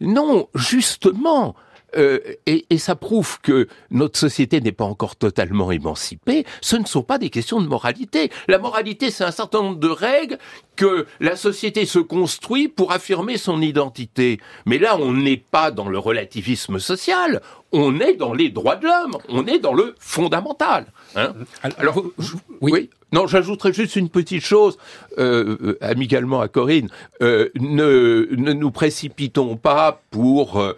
[0.00, 1.54] non, justement,
[1.96, 6.84] euh, et, et, ça prouve que notre société n'est pas encore totalement émancipée, ce ne
[6.84, 8.30] sont pas des questions de moralité.
[8.46, 10.38] La moralité, c'est un certain nombre de règles
[10.76, 14.38] que la société se construit pour affirmer son identité.
[14.66, 17.40] Mais là, on n'est pas dans le relativisme social,
[17.72, 20.86] on est dans les droits de l'homme, on est dans le fondamental.
[21.16, 21.32] Hein
[21.78, 22.02] Alors,
[22.60, 22.90] oui.
[23.10, 24.76] Non, j'ajouterais juste une petite chose,
[25.18, 26.88] euh, euh, amicalement à Corinne.
[27.22, 30.76] Euh, ne, ne nous précipitons pas pour euh,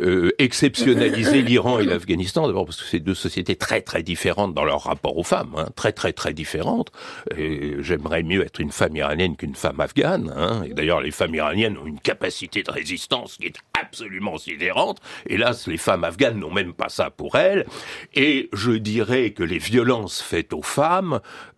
[0.00, 4.64] euh, exceptionnaliser l'Iran et l'Afghanistan, d'abord parce que c'est deux sociétés très très différentes dans
[4.64, 6.92] leur rapport aux femmes, hein, très très très différentes.
[7.36, 10.32] J'aimerais mieux être une femme iranienne qu'une femme afghane.
[10.36, 15.00] Hein, et d'ailleurs, les femmes iraniennes ont une capacité de résistance qui est absolument sidérante.
[15.26, 17.66] Hélas, les femmes afghanes n'ont même pas ça pour elles.
[18.14, 21.07] Et je dirais que les violences faites aux femmes,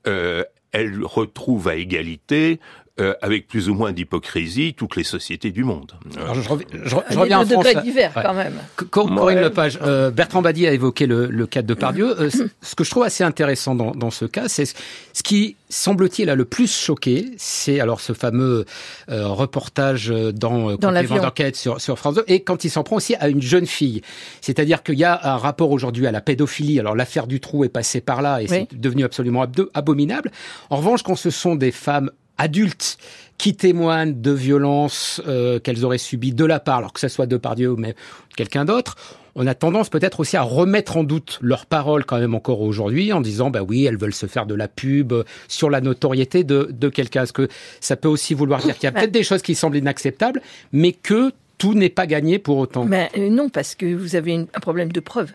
[0.06, 2.60] euh, elles retrouvent à égalité
[3.00, 5.92] euh, avec plus ou moins d'hypocrisie toutes les sociétés du monde.
[6.16, 7.66] Alors, je, reviens, je, je reviens en France.
[7.82, 8.54] divers quand même.
[8.90, 9.40] Corinne ouais.
[9.40, 12.20] Lepage, euh, Bertrand Badi a évoqué le, le cas de Depardieu.
[12.20, 12.30] Euh,
[12.62, 16.34] ce que je trouve assez intéressant dans, dans ce cas, c'est ce qui semble-t-il a
[16.34, 18.64] le plus choqué, c'est alors ce fameux
[19.08, 23.14] euh, reportage dans, dans d'enquête sur, sur France 2, et quand il s'en prend aussi
[23.14, 24.02] à une jeune fille.
[24.40, 26.80] C'est-à-dire qu'il y a un rapport aujourd'hui à la pédophilie.
[26.80, 28.66] Alors l'affaire du trou est passée par là et oui.
[28.70, 30.32] c'est devenu absolument abominable.
[30.70, 32.10] En revanche, quand ce sont des femmes
[32.40, 32.98] adultes
[33.38, 37.26] qui témoignent de violences euh, qu'elles auraient subies de la part, alors que ce soit
[37.26, 37.94] de Pardieu ou même
[38.36, 38.96] quelqu'un d'autre,
[39.34, 43.12] on a tendance peut-être aussi à remettre en doute leurs paroles quand même encore aujourd'hui
[43.12, 45.14] en disant bah oui elles veulent se faire de la pub
[45.48, 47.22] sur la notoriété de, de quelqu'un.
[47.22, 47.48] Est-ce que
[47.80, 50.92] ça peut aussi vouloir dire qu'il y a peut-être des choses qui semblent inacceptables, mais
[50.92, 52.84] que tout n'est pas gagné pour autant?
[52.84, 55.30] Mais euh, Non, parce que vous avez un problème de preuve.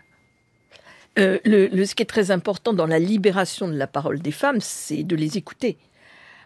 [1.18, 4.32] Euh, le, le, ce qui est très important dans la libération de la parole des
[4.32, 5.78] femmes, c'est de les écouter.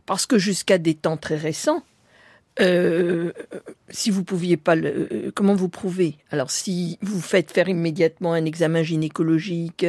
[0.10, 1.84] Parce que jusqu'à des temps très récents,
[2.62, 3.32] euh,
[3.90, 6.18] si vous pouviez pas le, euh, comment vous prouvez?
[6.32, 9.86] Alors si vous faites faire immédiatement un examen gynécologique,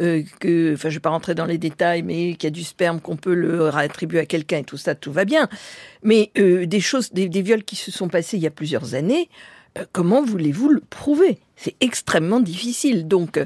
[0.00, 2.64] euh, que, enfin je vais pas rentrer dans les détails, mais qu'il y a du
[2.64, 5.48] sperme qu'on peut le réattribuer à quelqu'un et tout ça, tout va bien.
[6.02, 9.30] Mais des choses, des, viols qui se sont passés il y a plusieurs années,
[9.92, 11.38] comment voulez-vous le prouver?
[11.62, 13.06] C'est extrêmement difficile.
[13.06, 13.44] Donc, euh,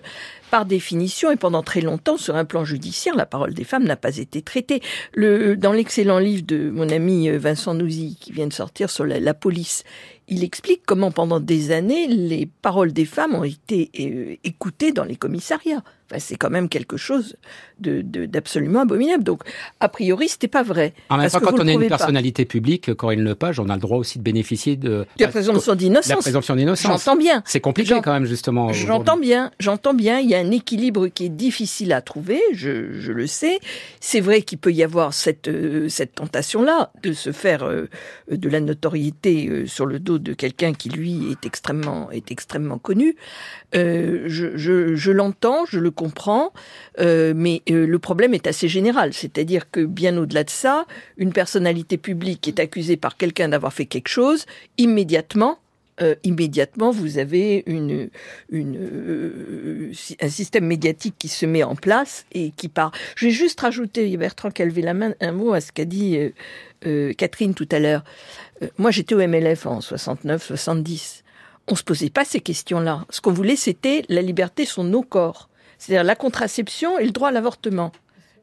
[0.53, 3.96] par définition, et pendant très longtemps, sur un plan judiciaire, la parole des femmes n'a
[3.96, 4.83] pas été traitée.
[5.16, 9.18] Dans l'excellent livre de mon ami euh, Vincent Nouzy, qui vient de sortir sur la,
[9.18, 9.83] la police,
[10.29, 15.05] il explique comment pendant des années, les paroles des femmes ont été euh, écoutées dans
[15.05, 15.83] les commissariats.
[16.11, 17.37] Enfin, c'est quand même quelque chose
[17.79, 19.25] d'absolument de, abominable.
[19.25, 19.43] Donc,
[19.81, 20.93] a priori, c'était pas vrai.
[21.09, 22.51] En même temps, quand on est une personnalité pas.
[22.51, 25.07] publique, Corinne Lepage, on a le droit aussi de bénéficier de...
[25.19, 26.09] La présomption d'innocence.
[26.09, 27.05] La présomption d'innocence.
[27.05, 27.43] J'entends bien.
[27.47, 28.73] C'est compliqué quand même, justement.
[28.73, 29.51] J'entends bien.
[29.59, 30.19] J'entends bien.
[30.21, 33.59] Il y a un équilibre qui est difficile à trouver, je, je le sais.
[34.01, 37.88] C'est vrai qu'il peut y avoir cette, euh, cette tentation-là de se faire euh,
[38.31, 42.79] de la notoriété euh, sur le dos de quelqu'un qui, lui, est extrêmement, est extrêmement
[42.79, 43.17] connu.
[43.73, 46.52] Je je, je l'entends, je le comprends,
[47.00, 49.12] euh, mais euh, le problème est assez général.
[49.12, 53.87] C'est-à-dire que bien au-delà de ça, une personnalité publique est accusée par quelqu'un d'avoir fait
[53.87, 55.59] quelque chose, immédiatement,
[56.02, 58.09] euh, immédiatement, vous avez euh,
[60.20, 62.90] un système médiatique qui se met en place et qui part.
[63.14, 65.85] Je vais juste rajouter, Bertrand qui a levé la main, un mot à ce qu'a
[65.85, 66.18] dit
[67.16, 68.02] Catherine tout à l'heure.
[68.76, 71.22] Moi, j'étais au MLF en 69-70.
[71.66, 73.07] On se posait pas ces questions-là.
[73.09, 75.48] Ce qu'on voulait, c'était la liberté sur nos corps.
[75.79, 77.93] C'est-à-dire la contraception et le droit à l'avortement.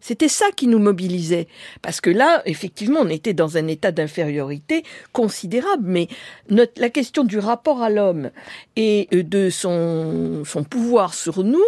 [0.02, 1.48] C'était ça qui nous mobilisait.
[1.82, 5.84] Parce que là, effectivement, on était dans un état d'infériorité considérable.
[5.86, 6.08] Mais
[6.50, 8.32] la question du rapport à l'homme
[8.76, 11.64] et de son, pouvoir sur nous,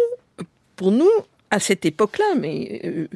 [0.74, 1.10] pour nous,
[1.50, 3.06] à cette époque-là, mais euh,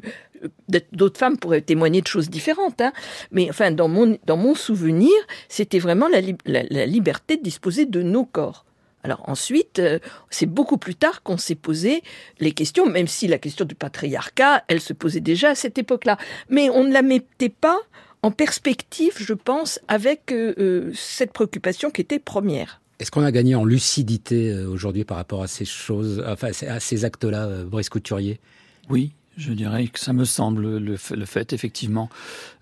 [0.92, 2.92] d'autres femmes pourraient témoigner de choses différentes, hein.
[3.32, 5.10] mais enfin, dans mon, souvenir,
[5.48, 8.64] c'était vraiment la liberté de disposer de nos corps.
[9.04, 9.98] Alors ensuite, euh,
[10.30, 12.02] c'est beaucoup plus tard qu'on s'est posé
[12.40, 16.18] les questions, même si la question du patriarcat, elle se posait déjà à cette époque-là.
[16.48, 17.78] Mais on ne la mettait pas
[18.22, 22.80] en perspective, je pense, avec euh, euh, cette préoccupation qui était première.
[22.98, 27.04] Est-ce qu'on a gagné en lucidité aujourd'hui par rapport à ces choses, enfin à ces
[27.04, 28.40] actes-là, Brice Couturier?
[28.90, 32.10] Oui, je dirais que ça me semble le, fait, effectivement.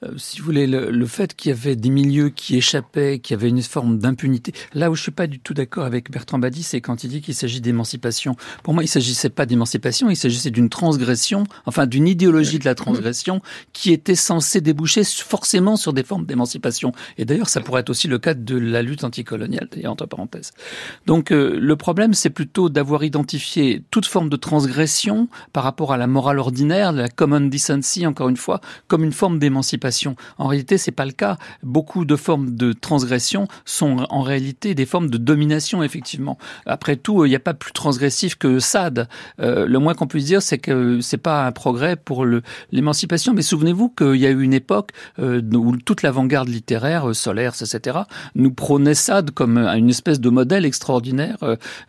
[0.03, 3.39] Euh, si vous voulez, le, fait qu'il y avait des milieux qui échappaient, qu'il y
[3.39, 4.53] avait une forme d'impunité.
[4.75, 7.23] Là où je suis pas du tout d'accord avec Bertrand Badi, c'est quand il dit
[7.23, 8.37] qu'il s'agit d'émancipation.
[8.63, 12.75] Pour moi, il s'agissait pas d'émancipation, il s'agissait d'une transgression, enfin d'une idéologie de la
[12.75, 13.41] transgression
[13.73, 16.93] qui était censée déboucher forcément sur des formes d'émancipation.
[17.17, 20.53] Et d'ailleurs, ça pourrait être aussi le cas de la lutte anticoloniale, d'ailleurs, entre parenthèses.
[21.07, 25.97] Donc, euh, le problème, c'est plutôt d'avoir identifié toute forme de transgression par rapport à
[25.97, 30.17] la morale ordinaire ordinaire, la common decency, encore une fois, comme une forme d'émancipation.
[30.39, 31.37] En réalité, c'est pas le cas.
[31.63, 36.39] Beaucoup de formes de transgression sont en réalité des formes de domination, effectivement.
[36.67, 39.09] Après tout, il n'y a pas plus transgressif que Sade.
[39.41, 42.27] Euh, le moins qu'on puisse dire, c'est que c'est pas un progrès pour
[42.73, 43.33] l'émancipation.
[43.33, 47.53] Mais souvenez-vous qu'il y a eu une époque euh, où toute l'avant-garde littéraire, euh, Solaire,
[47.61, 47.99] etc.,
[48.35, 51.37] nous prônait Sade comme une espèce de modèle extraordinaire,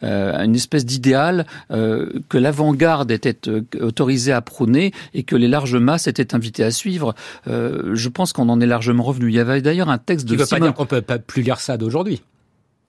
[0.01, 3.37] une espèce d'idéal que l'avant-garde était
[3.79, 4.41] autorisée à
[4.75, 7.15] et que les larges masses étaient invitées à suivre.
[7.45, 9.29] je pense qu'on en est largement revenu.
[9.29, 11.19] Il y avait d'ailleurs un texte de Qui ne veut pas dire qu'on peut pas
[11.19, 12.21] plus lire Sade aujourd'hui.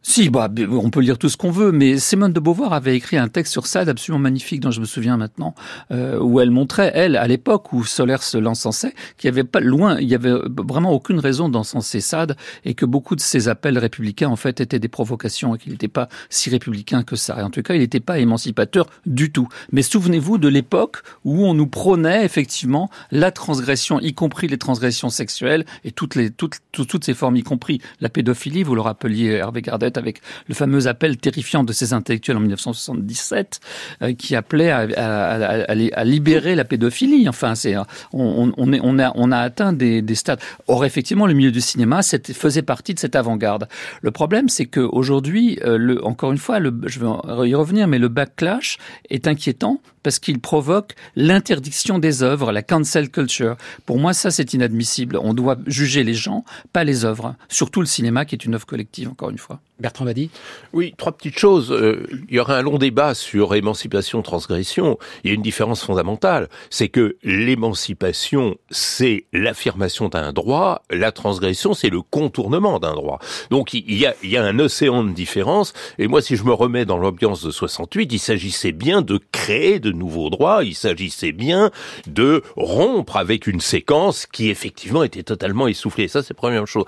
[0.08, 3.18] Si, bah, on peut lire tout ce qu'on veut, mais Simone de Beauvoir avait écrit
[3.18, 5.54] un texte sur Sade absolument magnifique, dont je me souviens maintenant,
[5.90, 9.60] euh, où elle montrait, elle, à l'époque où Solaire se l'encensait, qu'il n'y avait pas
[9.60, 10.32] loin, il y avait
[10.66, 14.78] vraiment aucune raison d'encenser Sade, et que beaucoup de ses appels républicains, en fait, étaient
[14.78, 17.40] des provocations, et qu'il n'était pas si républicain que ça.
[17.40, 19.48] Et en tout cas, il n'était pas émancipateur du tout.
[19.72, 25.10] Mais souvenez-vous de l'époque où on nous prônait, effectivement, la transgression, y compris les transgressions
[25.10, 29.32] sexuelles, et toutes les, toutes, toutes ces formes, y compris la pédophilie, vous le rappeliez,
[29.32, 33.60] Hervé Gardette, avec le fameux appel terrifiant de ces intellectuels en 1977
[34.02, 37.28] euh, qui appelait à, libérer la pédophilie.
[37.28, 37.74] Enfin, c'est
[38.12, 40.40] on, a, atteint des, des stades.
[40.66, 43.68] Or, effectivement, le milieu du cinéma faisait partie de cette avant-garde.
[44.02, 48.78] Le problème, c'est qu'aujourd'hui, euh, encore une fois, je vais y revenir, mais le backlash
[49.10, 53.56] est inquiétant parce qu'il provoque l'interdiction des œuvres, la cancel culture.
[53.84, 55.18] Pour moi, ça, c'est inadmissible.
[55.20, 57.34] On doit juger les gens, pas les œuvres.
[57.48, 59.60] Surtout le cinéma, qui est une œuvre collective, encore une fois.
[59.80, 60.30] Bertrand Badi
[60.72, 61.70] Oui, trois petites choses.
[61.70, 64.98] Euh, il y aura un long débat sur émancipation, transgression.
[65.22, 66.48] Il y a une différence fondamentale.
[66.68, 70.82] C'est que l'émancipation, c'est l'affirmation d'un droit.
[70.90, 73.20] La transgression, c'est le contournement d'un droit.
[73.50, 75.72] Donc, il y, a, il y a un océan de différence.
[75.98, 79.78] Et moi, si je me remets dans l'ambiance de 68, il s'agissait bien de créer
[79.78, 80.64] de nouveaux droits.
[80.64, 81.70] Il s'agissait bien
[82.08, 86.08] de rompre avec une séquence qui, effectivement, était totalement essoufflée.
[86.08, 86.84] Ça, c'est la première chose.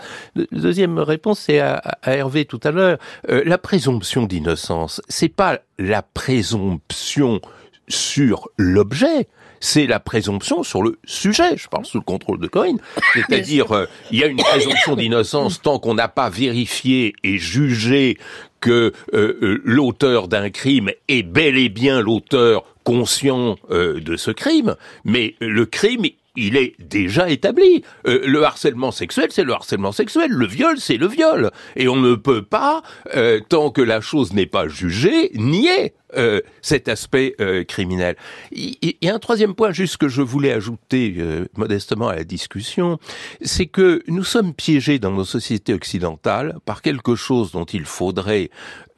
[0.50, 2.96] Deuxième réponse, c'est à, à Hervé tout à l'heure euh,
[3.44, 7.40] la présomption d'innocence, c'est pas la présomption
[7.88, 9.28] sur l'objet,
[9.60, 11.56] c'est la présomption sur le sujet.
[11.56, 12.76] Je parle sous le contrôle de Cohen.
[13.14, 18.18] C'est-à-dire, euh, il y a une présomption d'innocence tant qu'on n'a pas vérifié et jugé
[18.60, 25.34] que euh, l'auteur d'un crime est bel et bien l'auteur conscient de ce crime, mais
[25.40, 27.82] le crime, il est déjà établi.
[28.06, 30.30] Euh, le harcèlement sexuel, c'est le harcèlement sexuel.
[30.30, 31.50] Le viol, c'est le viol.
[31.76, 32.82] Et on ne peut pas,
[33.14, 37.34] euh, tant que la chose n'est pas jugée, nier euh, cet aspect
[37.68, 38.16] criminel.
[38.52, 41.16] Il, y a un troisième point juste que je voulais ajouter
[41.56, 42.98] modestement à la discussion,
[43.40, 48.50] c'est que nous sommes piégés dans nos sociétés occidentales par quelque chose dont il faudrait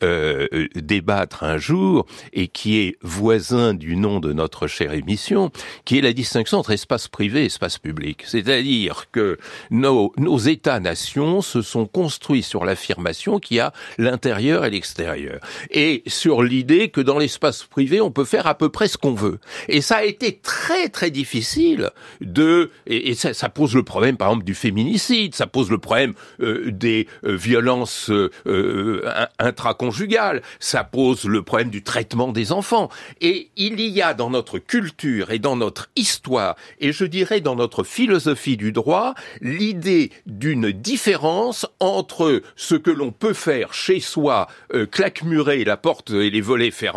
[0.03, 5.53] euh, débattre un jour et qui est voisin du nom de notre chère émission,
[5.85, 8.25] qui est la distinction entre espace privé et espace public.
[8.27, 9.39] C'est-à-dire que
[9.71, 15.39] nos, nos États-nations se sont construits sur l'affirmation qu'il y a l'intérieur et l'extérieur.
[15.71, 19.15] Et sur l'idée que dans l'espace privé, on peut faire à peu près ce qu'on
[19.15, 19.39] veut.
[19.69, 22.71] Et ça a été très très difficile de...
[22.87, 27.07] Et, ça, pose le problème, par exemple, du féminicide, ça pose le problème euh, des
[27.25, 29.03] euh, violences euh,
[29.39, 32.89] intraconjugales ça pose le problème du traitement des enfants.
[33.21, 37.57] Et il y a dans notre culture et dans notre histoire, et je dirais dans
[37.57, 44.49] notre philosophie du droit, l'idée d'une différence entre ce que l'on peut faire chez soi,
[44.75, 46.92] euh, claquemurer la porte et les volets fermés,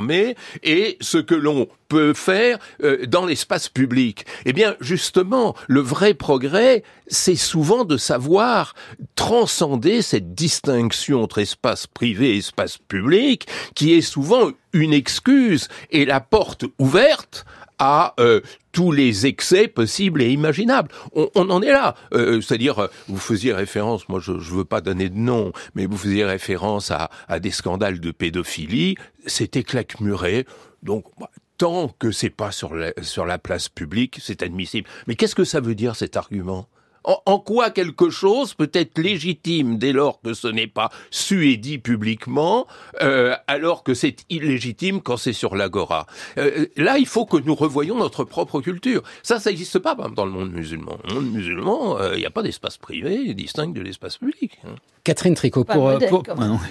[0.64, 4.26] et ce que l'on peut faire euh, dans l'espace public.
[4.46, 8.74] Eh bien, justement, le vrai progrès, c'est souvent de savoir
[9.16, 16.06] transcender cette distinction entre espace privé et espace public, qui est souvent une excuse et
[16.06, 17.46] la porte ouverte
[17.78, 18.42] à euh,
[18.76, 20.90] tous les excès possibles et imaginables.
[21.14, 21.96] On, en est là.
[22.14, 25.96] Euh, c'est-à-dire, vous faisiez référence, moi je ne veux pas donner de nom, mais vous
[25.96, 27.10] faisiez référence à,
[27.40, 28.98] des scandales de pédophilie.
[29.28, 30.46] C'était claquemuré.
[30.84, 34.90] Donc, bah, tant que c'est pas sur la place publique, c'est admissible.
[35.08, 36.68] Mais qu'est-ce que ça veut dire cet argument?
[37.06, 41.58] En, quoi quelque chose peut être légitime dès lors que ce n'est pas su et
[41.58, 42.68] dit publiquement,
[43.02, 46.08] euh, alors que c'est illégitime quand c'est sur l'agora?
[46.38, 49.04] Euh, là, il faut que nous revoyions notre propre culture.
[49.24, 50.98] Ça, ça n'existe pas dans le monde musulman.
[51.08, 54.58] Dans le monde musulman, euh, il n'y a pas d'espace privé distinct de l'espace public.
[54.66, 54.76] Hein.
[55.04, 56.24] Catherine Tricot, pour, pour,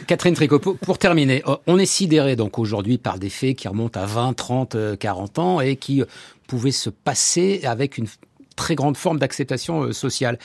[0.08, 4.06] Catherine Tricot, pour, terminer, on est sidéré donc aujourd'hui par des faits qui remontent à
[4.06, 6.02] 20, 30, 40 ans et qui
[6.48, 8.08] pouvaient se passer avec une
[8.56, 10.38] très grande forme d'acceptation euh, sociale.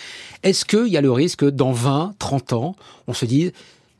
[0.43, 2.75] Est-ce qu'il y a le risque que dans 20, 30 ans,
[3.07, 3.51] on se dise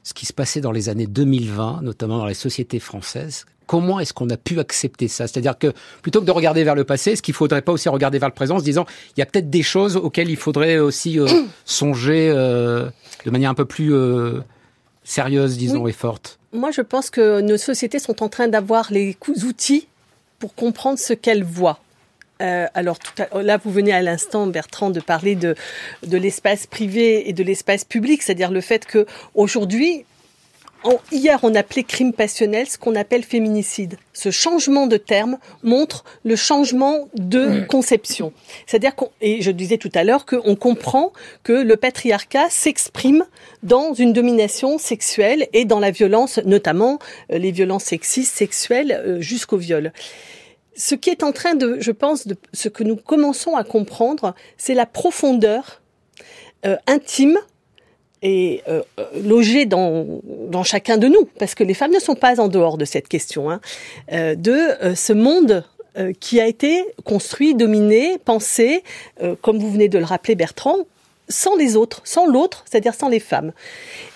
[0.03, 4.13] ce qui se passait dans les années 2020, notamment dans les sociétés françaises, comment est-ce
[4.13, 5.27] qu'on a pu accepter ça?
[5.27, 8.17] C'est-à-dire que plutôt que de regarder vers le passé, est-ce qu'il faudrait pas aussi regarder
[8.17, 10.79] vers le présent en se disant il y a peut-être des choses auxquelles il faudrait
[10.79, 11.27] aussi euh,
[11.65, 12.89] songer euh,
[13.25, 14.39] de manière un peu plus euh,
[15.03, 16.39] sérieuse, disons, et forte?
[16.51, 19.87] Moi, je pense que nos sociétés sont en train d'avoir les outils
[20.39, 21.79] pour comprendre ce qu'elles voient.
[22.41, 25.55] Euh, alors tout à, là, vous venez à l'instant, Bertrand, de parler de,
[26.05, 30.05] de l'espace privé et de l'espace public, c'est-à-dire le fait que aujourd'hui,
[31.11, 33.97] hier, on appelait crime passionnel ce qu'on appelle féminicide.
[34.13, 38.31] Ce changement de terme montre le changement de conception.
[38.65, 41.11] C'est-à-dire qu'on, et je disais tout à l'heure qu'on comprend
[41.43, 43.25] que le patriarcat s'exprime
[43.63, 46.99] dans une domination sexuelle et dans la violence, notamment
[47.31, 49.91] euh, les violences sexistes, sexuelles, euh, jusqu'au viol
[50.79, 54.33] ce qui est en train de, je pense, de, ce que nous commençons à comprendre,
[54.57, 55.81] c'est la profondeur
[56.65, 57.37] euh, intime
[58.21, 58.81] et euh,
[59.21, 60.21] logée dans,
[60.63, 63.51] chacun de nous, parce que les femmes ne sont pas en dehors de cette question,
[63.51, 63.59] hein,
[64.13, 65.63] euh, de ce monde
[66.21, 68.83] qui a été construit, dominé, pensé,
[69.41, 70.85] comme vous venez de le rappeler Bertrand,
[71.27, 73.51] sans les autres, sans l'autre, c'est-à-dire sans les femmes.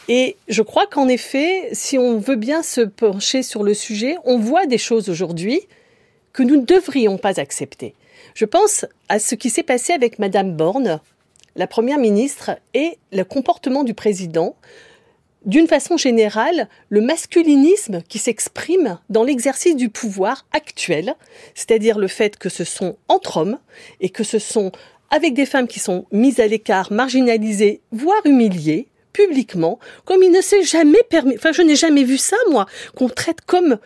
[0.07, 4.37] Et je crois qu'en effet, si on veut bien se pencher sur le sujet, on
[4.37, 5.67] voit des choses aujourd'hui
[6.33, 7.93] que nous ne devrions pas accepter.
[8.33, 10.99] Je pense à ce qui s'est passé avec Madame Borne,
[11.55, 14.55] la première ministre, et le comportement du président.
[15.45, 21.15] D'une façon générale, le masculinisme qui s'exprime dans l'exercice du pouvoir actuel,
[21.53, 23.59] c'est-à-dire le fait que ce sont entre hommes
[23.99, 24.71] et que ce sont
[25.11, 30.41] avec des femmes qui sont mises à l'écart, marginalisées, voire humiliées publiquement, comme il ne
[30.41, 32.65] s'est jamais permis, enfin je n'ai jamais vu ça moi,
[32.95, 33.77] qu'on traite comme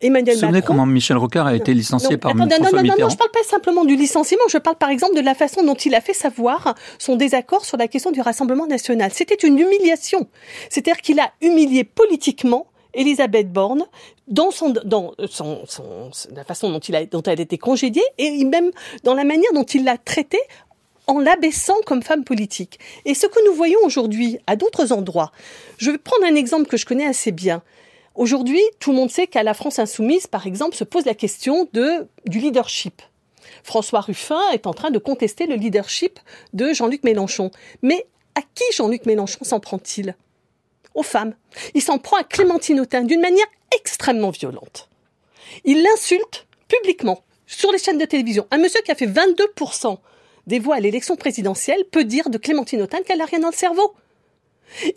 [0.00, 0.66] Emmanuel Vous Macron.
[0.66, 3.10] comment Michel Rocard a été licencié non, par attendez, François non, non, non, Mitterrand non,
[3.10, 5.94] je parle pas simplement du licenciement, je parle par exemple de la façon dont il
[5.94, 9.10] a fait savoir son désaccord sur la question du Rassemblement national.
[9.12, 10.28] C'était une humiliation.
[10.70, 13.84] C'est-à-dire qu'il a humilié politiquement Elisabeth Borne
[14.26, 18.02] dans son dans son, son la façon dont il a dont elle a été congédiée
[18.18, 18.70] et même
[19.04, 20.40] dans la manière dont il l'a traitée
[21.06, 22.78] en l'abaissant comme femme politique.
[23.04, 25.32] Et ce que nous voyons aujourd'hui à d'autres endroits,
[25.78, 27.62] je vais prendre un exemple que je connais assez bien.
[28.14, 31.68] Aujourd'hui, tout le monde sait qu'à la France insoumise, par exemple, se pose la question
[31.72, 33.02] du leadership.
[33.62, 36.18] François Ruffin est en train de contester le leadership
[36.52, 37.50] de Jean-Luc Mélenchon.
[37.82, 40.16] Mais à qui Jean-Luc Mélenchon s'en prend-il?
[40.94, 41.34] Aux femmes.
[41.74, 43.46] Il s'en prend à Clémentine Autain d'une manière
[43.78, 44.88] extrêmement violente.
[45.64, 48.46] Il l'insulte publiquement sur les chaînes de télévision.
[48.50, 49.98] Un monsieur qui a fait 22%
[50.48, 53.54] des voix à l'élection présidentielle peut dire de Clémentine Autain qu'elle n'a rien dans le
[53.54, 53.94] cerveau.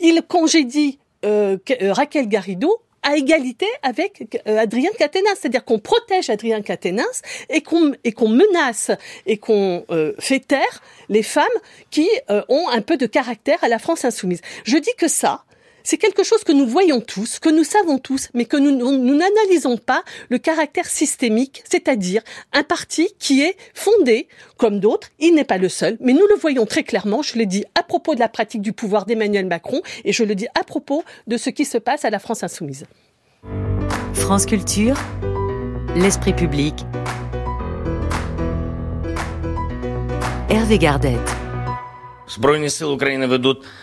[0.00, 6.62] Il congédie euh, Raquel Garrido à égalité avec euh, Adrien Caténas, c'est-à-dire qu'on protège Adrien
[6.62, 8.90] Caténas et qu'on et qu'on menace
[9.26, 11.44] et qu'on euh, fait taire les femmes
[11.90, 14.40] qui euh, ont un peu de caractère à la France insoumise.
[14.64, 15.44] Je dis que ça,
[15.83, 19.15] c'est quelque chose que nous voyons tous, que nous savons tous, mais que nous nous
[19.15, 22.21] n'analysons pas le caractère systémique, c'est-à-dire
[22.53, 26.35] un parti qui est fondé, comme d'autres, il n'est pas le seul, mais nous le
[26.35, 29.81] voyons très clairement, je l'ai dit à propos de la pratique du pouvoir d'Emmanuel Macron,
[30.05, 32.85] et je le dis à propos de ce qui se passe à la France insoumise.
[34.13, 34.97] France Culture,
[35.95, 36.75] l'esprit public,
[40.49, 41.35] Hervé Gardette.
[42.29, 43.82] Збройні сили України ведуть дійсно тяжкі бої.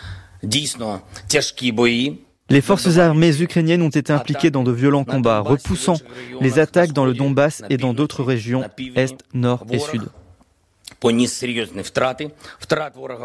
[2.50, 5.96] Les forces armées ukrainiennes ont été impliquées dans de violents combats, repoussant
[6.40, 10.02] les attaques dans le Donbass et dans d'autres régions, Est, Nord et Sud.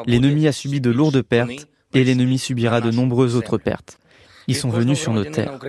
[0.05, 3.99] L'ennemi a subi de lourdes pertes et l'ennemi subira de nombreuses autres pertes.
[4.47, 5.59] Ils sont venus sur nos terres.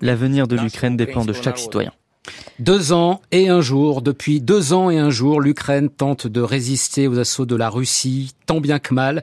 [0.00, 1.92] L'avenir de l'Ukraine dépend de chaque citoyen.
[2.58, 7.06] Deux ans et un jour, depuis deux ans et un jour, l'Ukraine tente de résister
[7.06, 9.22] aux assauts de la Russie, tant bien que mal.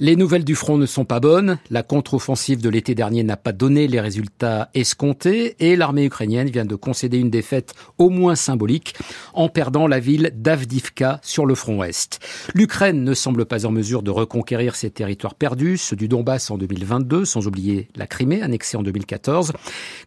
[0.00, 3.52] Les nouvelles du front ne sont pas bonnes, la contre-offensive de l'été dernier n'a pas
[3.52, 8.94] donné les résultats escomptés et l'armée ukrainienne vient de concéder une défaite au moins symbolique
[9.32, 12.18] en perdant la ville d'Avdivka sur le front Est.
[12.54, 16.58] L'Ukraine ne semble pas en mesure de reconquérir ses territoires perdus, ceux du Donbass en
[16.58, 19.52] 2022, sans oublier la Crimée annexée en 2014.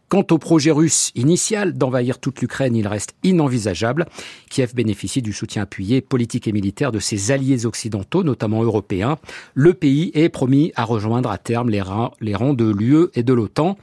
[0.09, 4.05] Quant au projet russe initial d'envahir toute l'Ukraine, il reste inenvisageable.
[4.49, 9.17] Kiev bénéficie du soutien appuyé politique et militaire de ses alliés occidentaux, notamment européens.
[9.53, 13.23] Le pays est promis à rejoindre à terme les rangs, les rangs de l'UE et
[13.23, 13.77] de l'OTAN.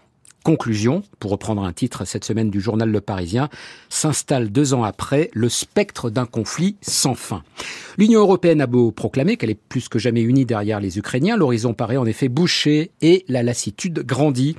[0.44, 3.48] Conclusion, pour reprendre un titre cette semaine du journal Le Parisien,
[3.88, 7.42] s'installe deux ans après le spectre d'un conflit sans fin.
[7.96, 11.72] L'Union européenne a beau proclamer qu'elle est plus que jamais unie derrière les Ukrainiens, l'horizon
[11.72, 14.54] paraît en effet bouché et la lassitude grandit.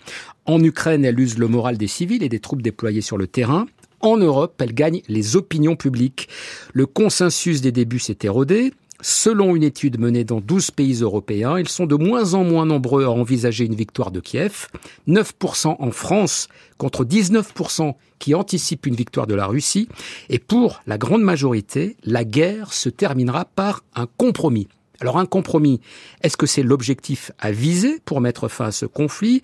[0.48, 3.68] En Ukraine, elle use le moral des civils et des troupes déployées sur le terrain.
[4.06, 6.30] En Europe, elle gagne les opinions publiques.
[6.74, 8.72] Le consensus des débuts s'est érodé.
[9.02, 13.06] Selon une étude menée dans 12 pays européens, ils sont de moins en moins nombreux
[13.06, 14.68] à envisager une victoire de Kiev.
[15.08, 19.90] 9% en France contre 19% qui anticipent une victoire de la Russie.
[20.30, 24.68] Et pour la grande majorité, la guerre se terminera par un compromis.
[25.02, 25.82] Alors un compromis,
[26.22, 29.42] est-ce que c'est l'objectif à viser pour mettre fin à ce conflit?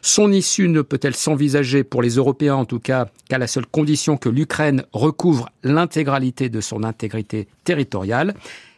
[0.00, 4.16] Son issue ne peut-elle s'envisager pour les Européens en tout cas qu'à la seule condition
[4.16, 8.34] que l'Ukraine recouvre l'intégralité de son intégrité territoriale?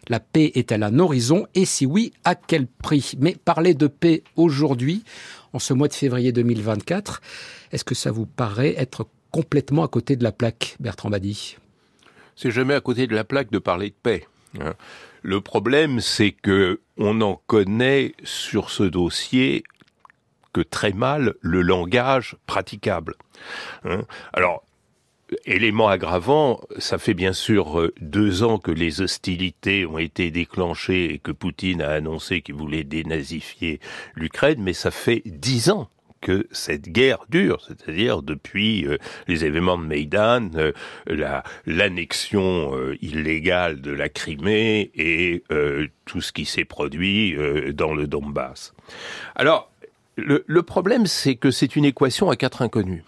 [0.09, 1.47] La paix est-elle un horizon?
[1.55, 3.12] Et si oui, à quel prix?
[3.18, 5.03] Mais parler de paix aujourd'hui,
[5.53, 7.20] en ce mois de février 2024,
[7.72, 11.57] est-ce que ça vous paraît être complètement à côté de la plaque, Bertrand Badi
[12.37, 14.27] C'est jamais à côté de la plaque de parler de paix.
[14.61, 14.74] Hein.
[15.22, 19.64] Le problème, c'est que on en connaît sur ce dossier
[20.52, 23.14] que très mal le langage praticable.
[23.84, 24.02] Hein.
[24.32, 24.62] Alors,
[25.44, 31.12] élément aggravant, ça fait bien sûr euh, deux ans que les hostilités ont été déclenchées
[31.12, 33.80] et que Poutine a annoncé qu'il voulait dénazifier
[34.14, 35.88] l'Ukraine, mais ça fait dix ans
[36.20, 38.98] que cette guerre dure, c'est-à-dire depuis euh,
[39.28, 40.72] les événements de Maïdan, euh,
[41.06, 45.42] la l'annexion illégale de la Crimée et
[46.04, 47.36] tout ce qui s'est produit
[47.72, 48.74] dans le Donbass.
[49.34, 49.70] Alors,
[50.16, 53.02] le, le problème, c'est que c'est une équation à quatre inconnus.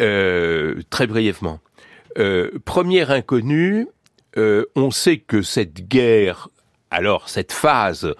[0.00, 1.58] Euh, très brièvement.
[2.18, 3.88] Euh, premier inconnu,
[4.36, 6.48] euh, on sait que cette guerre,
[6.92, 8.14] alors cette phase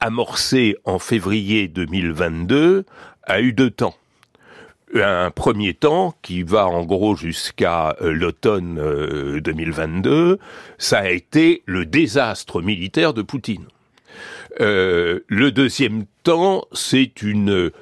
[0.00, 2.84] amorcée en février 2022,
[3.24, 3.96] a eu deux temps
[4.96, 8.76] un premier temps qui va en gros jusqu'à l'automne
[9.40, 10.38] 2022,
[10.78, 13.66] ça a été le désastre militaire de Poutine.
[14.60, 17.72] le deuxième temps, c'est une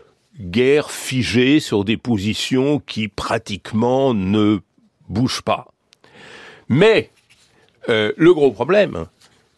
[0.40, 4.58] guerre figée sur des positions qui pratiquement ne
[5.08, 5.68] bougent pas.
[6.68, 7.10] Mais
[7.88, 9.06] euh, le gros problème,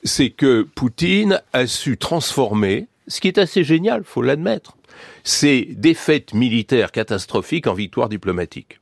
[0.05, 4.77] c'est que Poutine a su transformer, ce qui est assez génial, faut l'admettre,
[5.25, 8.79] ces défaites militaires catastrophiques en victoires diplomatiques.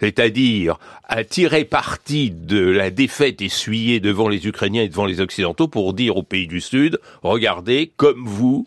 [0.00, 5.68] C'est-à-dire à tirer parti de la défaite essuyée devant les Ukrainiens et devant les Occidentaux
[5.68, 8.66] pour dire aux pays du Sud, regardez, comme vous,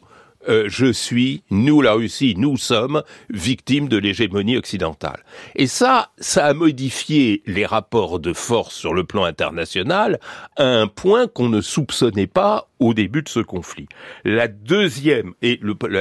[0.49, 5.23] euh, je suis, nous la Russie, nous sommes victimes de l'hégémonie occidentale.
[5.55, 10.19] Et ça, ça a modifié les rapports de force sur le plan international
[10.57, 13.87] à un point qu'on ne soupçonnait pas au début de ce conflit.
[14.23, 15.59] La deuxième, et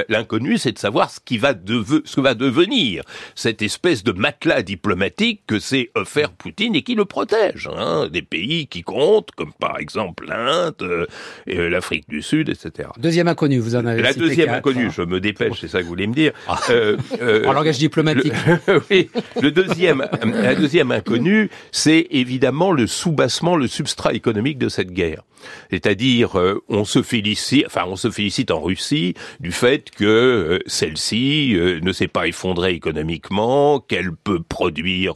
[0.09, 3.03] l'inconnu, c'est de savoir ce qui va ce que va devenir
[3.35, 7.69] cette espèce de matelas diplomatique que s'est offert Poutine et qui le protège.
[7.75, 11.05] Hein, des pays qui comptent, comme par exemple l'Inde, euh,
[11.49, 12.89] euh, l'Afrique du Sud, etc.
[12.97, 15.89] Deuxième inconnu, vous en avez La deuxième inconnue, je me dépêche, c'est ça que vous
[15.89, 16.33] voulez me dire.
[16.47, 16.59] Ah.
[16.69, 16.97] Euh,
[17.45, 18.33] en langage diplomatique.
[18.67, 19.09] Le, oui,
[19.41, 25.23] le deuxième, la deuxième inconnue, c'est évidemment le soubassement, le substrat économique de cette guerre.
[25.71, 30.59] C'est-à-dire, euh, on se félicite, enfin, on se félicite en Russie du fait que euh,
[30.65, 35.15] celle-ci euh, ne s'est pas effondrée économiquement, qu'elle peut produire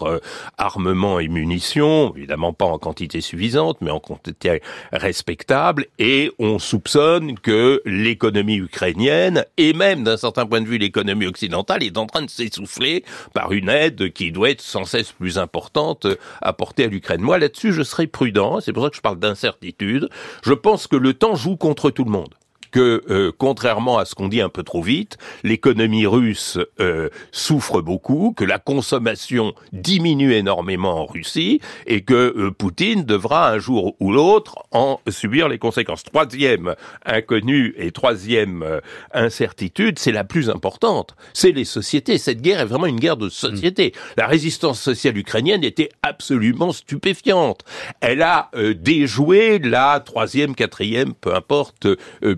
[0.57, 4.61] armements et munitions, évidemment pas en quantité suffisante, mais en quantité
[4.91, 11.25] respectable, et on soupçonne que l'économie ukrainienne, et même d'un certain point de vue l'économie
[11.25, 13.03] occidentale, est en train de s'essouffler
[13.33, 16.07] par une aide qui doit être sans cesse plus importante
[16.41, 17.21] apportée à l'Ukraine.
[17.21, 20.09] Moi, là-dessus, je serai prudent, c'est pour ça que je parle d'incertitude.
[20.43, 22.33] Je pense que le temps joue contre tout le monde
[22.71, 27.81] que, euh, contrairement à ce qu'on dit un peu trop vite, l'économie russe euh, souffre
[27.81, 33.95] beaucoup, que la consommation diminue énormément en Russie et que euh, Poutine devra un jour
[33.99, 36.03] ou l'autre en subir les conséquences.
[36.03, 38.79] Troisième inconnu et troisième
[39.13, 42.17] incertitude, c'est la plus importante, c'est les sociétés.
[42.17, 43.93] Cette guerre est vraiment une guerre de société.
[44.17, 47.63] La résistance sociale ukrainienne était absolument stupéfiante.
[47.99, 51.87] Elle a déjoué la troisième, quatrième, peu importe,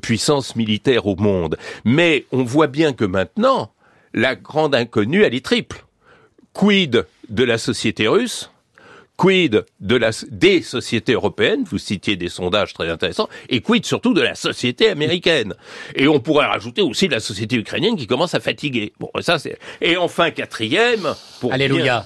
[0.02, 0.23] puissance
[0.56, 1.58] militaire au monde.
[1.86, 3.72] Mais on voit bien que maintenant,
[4.14, 5.86] la grande inconnue, elle est triple.
[6.54, 8.52] Quid de la société russe
[9.24, 14.14] Quid de la, des sociétés européennes, vous citiez des sondages très intéressants, et quid surtout
[14.14, 15.54] de la société américaine.
[15.96, 18.92] Et on pourrait rajouter aussi la société ukrainienne qui commence à fatiguer.
[19.00, 19.58] Bon, ça c'est.
[19.80, 21.16] Et enfin quatrième.
[21.40, 22.06] Pour Alléluia.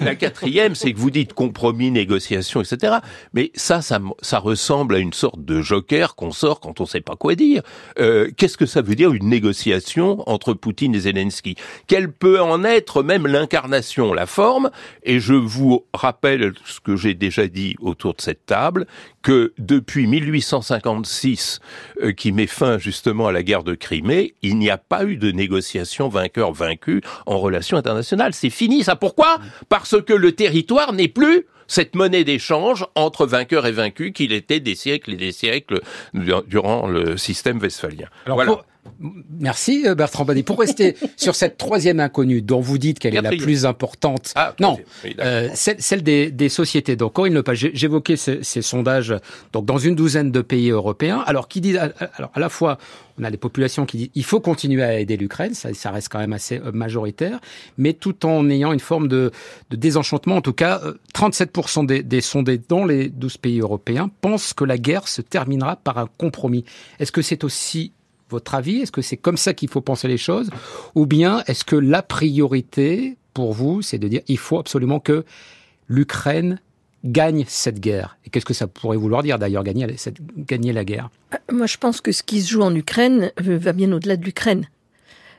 [0.00, 2.98] la quatrième, c'est que vous dites compromis, négociation, etc.
[3.32, 7.00] Mais ça, ça, ça ressemble à une sorte de joker qu'on sort quand on sait
[7.00, 7.62] pas quoi dire.
[7.98, 11.56] Euh, Qu'est-ce que ça veut dire une négociation entre Poutine et Zelensky?
[11.88, 14.70] Quelle peut en être même l'incarnation, la forme
[15.02, 18.86] Et je vous rappelle rappelle ce que j'ai déjà dit autour de cette table,
[19.22, 21.60] que depuis 1856,
[22.02, 25.16] euh, qui met fin justement à la guerre de Crimée, il n'y a pas eu
[25.16, 28.34] de négociation vainqueur-vaincu en relations internationales.
[28.34, 28.96] C'est fini, ça.
[28.96, 29.38] Pourquoi?
[29.68, 34.60] Parce que le territoire n'est plus cette monnaie d'échange entre vainqueurs et vaincus qu'il était
[34.60, 35.80] des siècles et des siècles
[36.14, 38.08] durant le système westphalien.
[38.24, 38.62] Alors voilà.
[39.30, 40.42] Merci euh, Bertrand Badet.
[40.42, 44.54] Pour rester sur cette troisième inconnue dont vous dites qu'elle est la plus importante, ah,
[44.60, 44.78] non,
[45.20, 46.96] euh, celle, des, des, sociétés.
[46.96, 49.14] Donc Corinne Lepage, j'évoquais ces, ces, sondages
[49.52, 51.22] donc dans une douzaine de pays européens.
[51.26, 52.78] Alors qui dit alors à la fois
[53.18, 56.08] on a des populations qui disent il faut continuer à aider l'Ukraine, ça, ça, reste
[56.08, 57.40] quand même assez euh, majoritaire,
[57.76, 59.30] mais tout en ayant une forme de,
[59.70, 60.36] de désenchantement.
[60.36, 60.80] En tout cas,
[61.14, 65.76] 37% des, des sondés dans les 12 pays européens pensent que la guerre se terminera
[65.76, 66.64] par un compromis.
[66.98, 67.92] Est-ce que c'est aussi
[68.30, 68.80] votre avis?
[68.80, 70.50] Est-ce que c'est comme ça qu'il faut penser les choses?
[70.94, 75.24] Ou bien est-ce que la priorité pour vous, c'est de dire il faut absolument que
[75.88, 76.60] l'Ukraine
[77.04, 78.18] gagne cette guerre?
[78.24, 79.86] Et qu'est-ce que ça pourrait vouloir dire d'ailleurs, gagner,
[80.36, 81.10] gagner la guerre?
[81.52, 84.68] Moi, je pense que ce qui se joue en Ukraine va bien au-delà de l'Ukraine.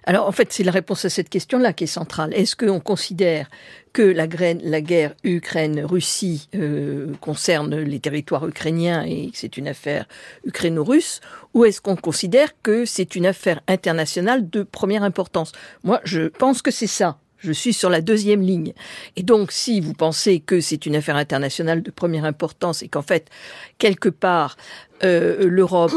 [0.10, 2.34] Alors en fait, c'est la réponse à cette question-là qui est centrale.
[2.34, 3.47] Est-ce qu'on considère
[3.93, 10.07] que la, guerre Ukraine-Russie euh, concerne les territoires ukrainiens et que c'est une affaire
[10.47, 11.22] ukraino-russe,
[11.53, 15.51] ou est-ce qu'on considère que c'est une affaire internationale de première importance?
[15.84, 17.20] Moi, je pense que c'est ça.
[17.38, 18.74] Je suis sur la deuxième ligne.
[19.16, 23.03] Et donc, si vous pensez que c'est une affaire internationale de première importance et qu'en
[23.03, 23.30] fait,
[23.78, 24.57] quelque part,
[25.03, 25.93] euh, l'Europe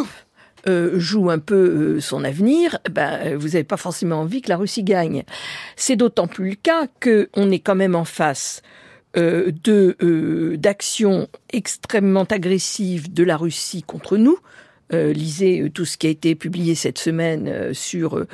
[0.68, 1.54] euh, joue un peu
[1.96, 5.24] euh, son avenir, ben, vous n'avez pas forcément envie que la Russie gagne.
[5.76, 8.62] C'est d'autant plus le cas qu'on est quand même en face
[9.16, 14.38] euh, de d'actions extrêmement agressives de la Russie contre nous,
[14.92, 18.24] euh, lisez euh, tout ce qui a été publié cette semaine euh, sur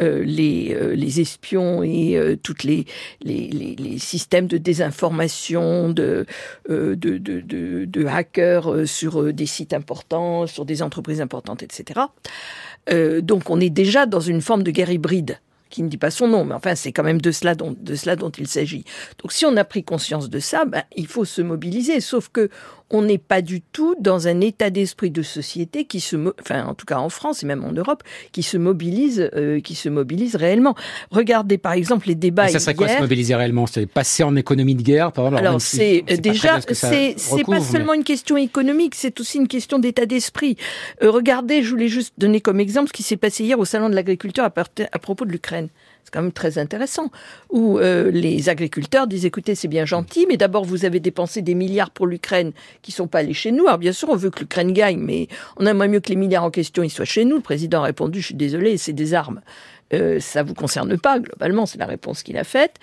[0.00, 2.84] les, les, espions et tous les,
[3.22, 6.26] les, les, systèmes de désinformation, de,
[6.68, 7.40] de, de,
[7.84, 12.00] de, hackers sur des sites importants, sur des entreprises importantes, etc.
[13.22, 15.38] donc on est déjà dans une forme de guerre hybride
[15.74, 17.94] qui ne dit pas son nom, mais enfin c'est quand même de cela dont, de
[17.96, 18.84] cela dont il s'agit.
[19.20, 22.00] Donc si on a pris conscience de ça, ben, il faut se mobiliser.
[22.00, 22.48] Sauf que
[22.90, 26.74] on n'est pas du tout dans un état d'esprit de société qui se, enfin en
[26.74, 30.36] tout cas en France et même en Europe, qui se mobilise, euh, qui se mobilise
[30.36, 30.74] réellement.
[31.10, 32.44] Regardez par exemple les débats.
[32.44, 33.66] Mais ça serait quoi se mobiliser réellement?
[33.66, 35.44] C'est passer en économie de guerre, par exemple.
[35.44, 37.16] Alors c'est déjà, c'est
[37.46, 40.56] pas seulement une question économique, c'est aussi une question d'état d'esprit.
[41.02, 43.88] Euh, regardez, je voulais juste donner comme exemple ce qui s'est passé hier au salon
[43.88, 45.68] de l'agriculture à propos de l'Ukraine
[46.04, 47.10] c'est quand même très intéressant,
[47.50, 51.54] où euh, les agriculteurs disent écoutez, c'est bien gentil, mais d'abord vous avez dépensé des
[51.54, 52.52] milliards pour l'Ukraine
[52.82, 53.66] qui sont pas allés chez nous.
[53.66, 56.44] Alors bien sûr, on veut que l'Ukraine gagne, mais on aimerait mieux que les milliards
[56.44, 57.36] en question ils soient chez nous.
[57.36, 59.40] Le président a répondu je suis désolé, c'est des armes.
[59.92, 62.76] Euh, ça vous concerne pas globalement, c'est la réponse qu'il a faite.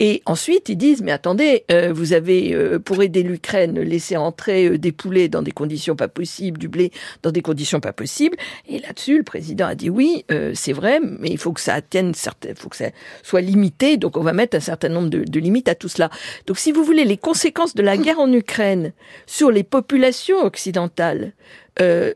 [0.00, 4.66] Et ensuite, ils disent mais attendez, euh, vous avez euh, pour aider l'Ukraine laissé entrer
[4.66, 6.90] euh, des poulets dans des conditions pas possibles, du blé
[7.22, 8.36] dans des conditions pas possibles.
[8.68, 10.24] Et là-dessus, le président a dit oui,
[10.54, 12.90] c'est vrai, mais il faut que ça atteigne certaines, faut que ça
[13.22, 13.96] soit limité.
[13.96, 16.10] Donc on va mettre un certain nombre de, de limites à tout cela.
[16.46, 18.92] Donc si vous voulez, les conséquences de la guerre en Ukraine
[19.26, 21.32] sur les populations occidentales,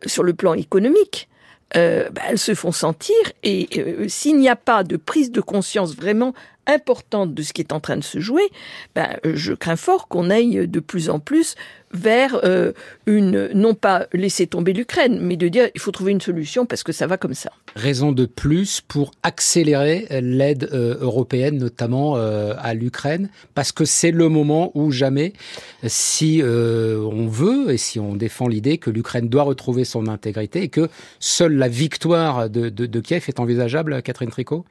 [0.07, 1.28] sur le plan économique,
[1.77, 5.41] euh, bah, elles se font sentir et euh, s'il n'y a pas de prise de
[5.41, 6.35] conscience vraiment
[6.67, 8.49] importante de ce qui est en train de se jouer,
[8.95, 11.55] bah, je crains fort qu'on aille de plus en plus
[11.95, 12.73] vers euh,
[13.07, 16.83] une non pas laisser tomber l'Ukraine, mais de dire il faut trouver une solution parce
[16.83, 17.51] que ça va comme ça.
[17.77, 24.73] Raison de plus pour accélérer l'aide européenne, notamment à l'Ukraine, parce que c'est le moment
[24.75, 25.35] où jamais,
[25.87, 30.69] si on veut et si on défend l'idée que l'Ukraine doit retrouver son intégrité et
[30.69, 30.89] que
[31.21, 34.65] seule la victoire de Kiev est envisageable, Catherine Tricot?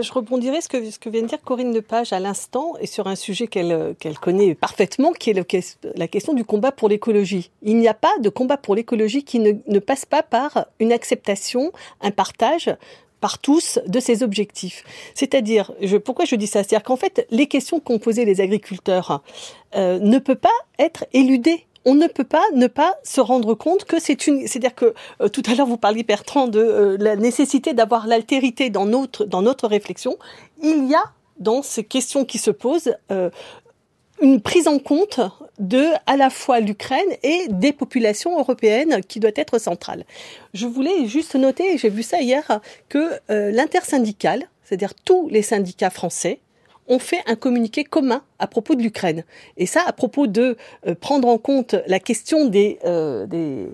[0.00, 3.06] Je rebondirai ce que, ce que vient de dire Corinne Lepage à l'instant et sur
[3.06, 5.54] un sujet qu'elle qu'elle connaît parfaitement, qui est
[5.96, 7.50] la question du combat pour l'écologie.
[7.62, 11.72] Il n'y a pas de combat pour l'écologie qui ne, passe pas par une acceptation,
[12.00, 12.74] un partage
[13.20, 14.84] par tous de ces objectifs.
[15.14, 15.72] C'est-à-dire,
[16.04, 16.64] pourquoi je dis ça?
[16.64, 19.22] C'est-à-dire qu'en fait, les questions qu'ont posées les agriculteurs
[19.76, 23.84] euh, ne peuvent pas être éludées on ne peut pas ne pas se rendre compte
[23.84, 27.16] que c'est une, c'est-à-dire que euh, tout à l'heure vous parliez Bertrand de euh, la
[27.16, 30.16] nécessité d'avoir l'altérité dans notre dans notre réflexion.
[30.62, 31.04] Il y a
[31.38, 33.30] dans ces questions qui se posent euh,
[34.20, 35.20] une prise en compte
[35.58, 40.04] de à la fois l'Ukraine et des populations européennes qui doit être centrale.
[40.54, 46.38] Je voulais juste noter, j'ai vu ça hier, que l'intersyndicale, c'est-à-dire tous les syndicats français,
[46.88, 49.24] ont fait un communiqué commun à propos de l'Ukraine.
[49.56, 50.56] Et ça, à propos de
[50.86, 53.68] euh, prendre en compte la question des, euh, des,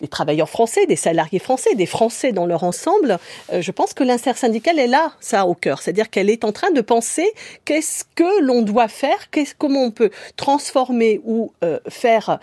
[0.00, 3.18] des, travailleurs français, des salariés français, des Français dans leur ensemble,
[3.52, 5.82] euh, je pense que l'intersyndicale est là, ça au cœur.
[5.82, 7.30] C'est-à-dire qu'elle est en train de penser
[7.64, 11.52] qu'est-ce que l'on doit faire, qu'est-ce, comment on peut transformer ou
[11.88, 12.38] faire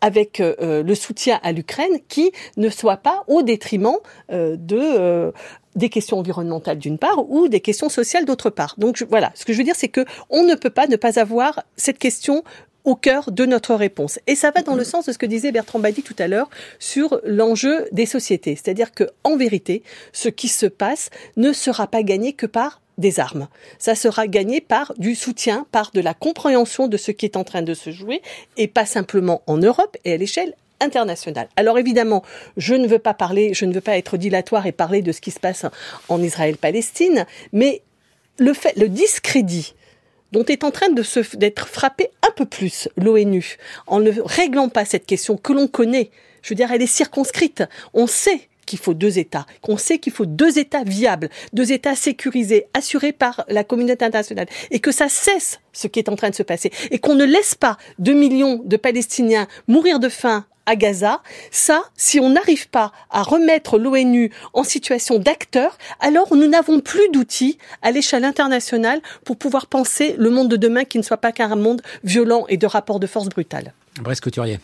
[0.00, 3.98] avec le soutien à l'Ukraine qui ne soit pas au détriment
[4.30, 5.32] de
[5.76, 8.74] des questions environnementales d'une part ou des questions sociales d'autre part.
[8.78, 11.20] Donc voilà, ce que je veux dire, c'est que on ne peut pas ne pas
[11.20, 12.42] avoir cette question
[12.86, 14.18] au cœur de notre réponse.
[14.26, 16.48] Et ça va dans le sens de ce que disait Bertrand Badi tout à l'heure
[16.78, 18.56] sur l'enjeu des sociétés.
[18.56, 19.82] C'est-à-dire que, en vérité,
[20.12, 23.48] ce qui se passe ne sera pas gagné que par des armes.
[23.78, 27.44] Ça sera gagné par du soutien, par de la compréhension de ce qui est en
[27.44, 28.22] train de se jouer,
[28.56, 31.48] et pas simplement en Europe et à l'échelle internationale.
[31.56, 32.22] Alors évidemment,
[32.56, 35.20] je ne veux pas parler, je ne veux pas être dilatoire et parler de ce
[35.20, 35.66] qui se passe
[36.08, 37.82] en Israël-Palestine, mais
[38.38, 39.74] le fait, le discrédit
[40.32, 43.56] dont est en train de se, d'être frappé peu plus l'ONU
[43.86, 46.10] en ne réglant pas cette question que l'on connaît.
[46.42, 47.64] Je veux dire, elle est circonscrite.
[47.94, 51.94] On sait qu'il faut deux États, qu'on sait qu'il faut deux États viables, deux États
[51.94, 56.30] sécurisés, assurés par la communauté internationale, et que ça cesse ce qui est en train
[56.30, 60.46] de se passer, et qu'on ne laisse pas deux millions de Palestiniens mourir de faim
[60.66, 66.48] à Gaza, ça, si on n'arrive pas à remettre l'ONU en situation d'acteur, alors nous
[66.48, 71.02] n'avons plus d'outils à l'échelle internationale pour pouvoir penser le monde de demain qui ne
[71.02, 73.72] soit pas qu'un monde violent et de rapports de force brutales.
[74.00, 74.58] Brice Couturier.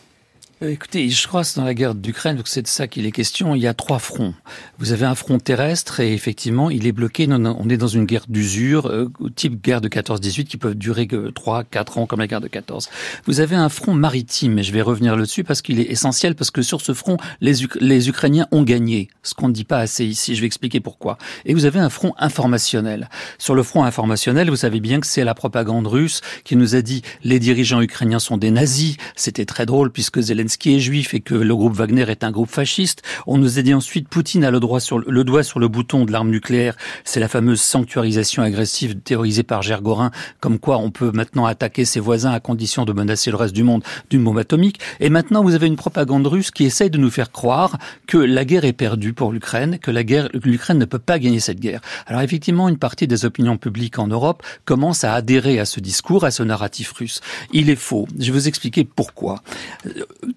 [0.63, 3.53] Euh, écoutez, je crois que dans la guerre d'Ukraine, c'est de ça qu'il est question,
[3.53, 4.33] il y a trois fronts.
[4.79, 7.27] Vous avez un front terrestre et effectivement, il est bloqué.
[7.29, 11.31] On est dans une guerre d'usure, euh, type guerre de 14-18, qui peut durer que
[11.31, 12.89] 3, 4 ans comme la guerre de 14.
[13.25, 16.51] Vous avez un front maritime, et je vais revenir là-dessus parce qu'il est essentiel, parce
[16.51, 20.35] que sur ce front, les Ukrainiens ont gagné, ce qu'on ne dit pas assez ici.
[20.35, 21.17] Je vais expliquer pourquoi.
[21.45, 23.09] Et vous avez un front informationnel.
[23.37, 26.81] Sur le front informationnel, vous savez bien que c'est la propagande russe qui nous a
[26.81, 28.95] dit les dirigeants ukrainiens sont des nazis.
[29.15, 32.31] C'était très drôle puisque Zelensky qui est juif et que le groupe Wagner est un
[32.31, 33.01] groupe fasciste.
[33.27, 36.05] On nous a dit ensuite Poutine a le, droit sur, le doigt sur le bouton
[36.05, 36.75] de l'arme nucléaire.
[37.03, 41.99] C'est la fameuse sanctuarisation agressive théorisée par Gergorin, comme quoi on peut maintenant attaquer ses
[41.99, 44.79] voisins à condition de menacer le reste du monde d'une bombe atomique.
[44.99, 47.77] Et maintenant, vous avez une propagande russe qui essaye de nous faire croire
[48.07, 51.81] que la guerre est perdue pour l'Ukraine, que l'Ukraine ne peut pas gagner cette guerre.
[52.07, 56.23] Alors effectivement, une partie des opinions publiques en Europe commence à adhérer à ce discours,
[56.25, 57.21] à ce narratif russe.
[57.51, 58.07] Il est faux.
[58.19, 59.41] Je vais vous expliquer pourquoi.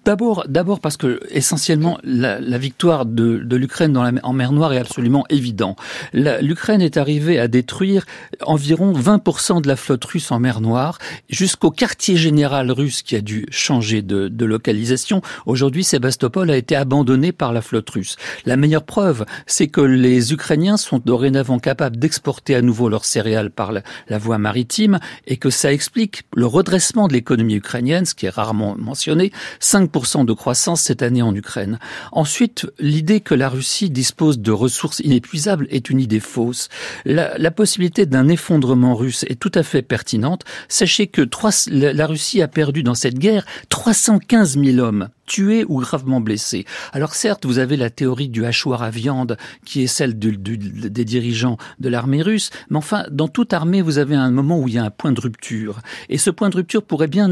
[0.07, 4.77] D'abord, d'abord parce que essentiellement la, la victoire de, de l'Ukraine en mer Noire est
[4.77, 5.75] absolument évident.
[6.13, 8.05] L'Ukraine est arrivée à détruire
[8.45, 10.97] environ 20% de la flotte russe en mer Noire,
[11.29, 15.21] jusqu'au quartier général russe qui a dû changer de, de localisation.
[15.45, 18.15] Aujourd'hui, Sébastopol a été abandonné par la flotte russe.
[18.45, 23.51] La meilleure preuve, c'est que les Ukrainiens sont dorénavant capables d'exporter à nouveau leurs céréales
[23.51, 28.15] par la, la voie maritime et que ça explique le redressement de l'économie ukrainienne, ce
[28.15, 29.33] qui est rarement mentionné.
[29.59, 31.79] 5 de croissance cette année en Ukraine.
[32.11, 36.69] Ensuite, l'idée que la Russie dispose de ressources inépuisables est une idée fausse.
[37.05, 40.45] La, possibilité d'un effondrement russe est tout à fait pertinente.
[40.67, 45.79] Sachez que 3, la Russie a perdu dans cette guerre 315 000 hommes tués ou
[45.79, 46.65] gravement blessés.
[46.93, 50.57] Alors certes, vous avez la théorie du hachoir à viande, qui est celle du, du,
[50.57, 54.67] des dirigeants de l'armée russe, mais enfin, dans toute armée, vous avez un moment où
[54.67, 55.81] il y a un point de rupture.
[56.09, 57.29] Et ce point de rupture pourrait bien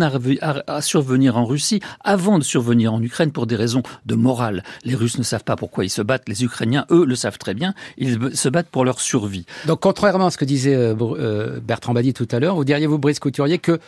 [0.82, 4.64] survenir en Russie avant de survenir en Ukraine pour des raisons de morale.
[4.84, 7.54] Les Russes ne savent pas pourquoi ils se battent, les Ukrainiens, eux, le savent très
[7.54, 9.46] bien, ils se battent pour leur survie.
[9.66, 12.88] Donc contrairement à ce que disait euh, euh, Bertrand Badi tout à l'heure, vous diriez,
[12.88, 13.80] vous, Brice Couturier, que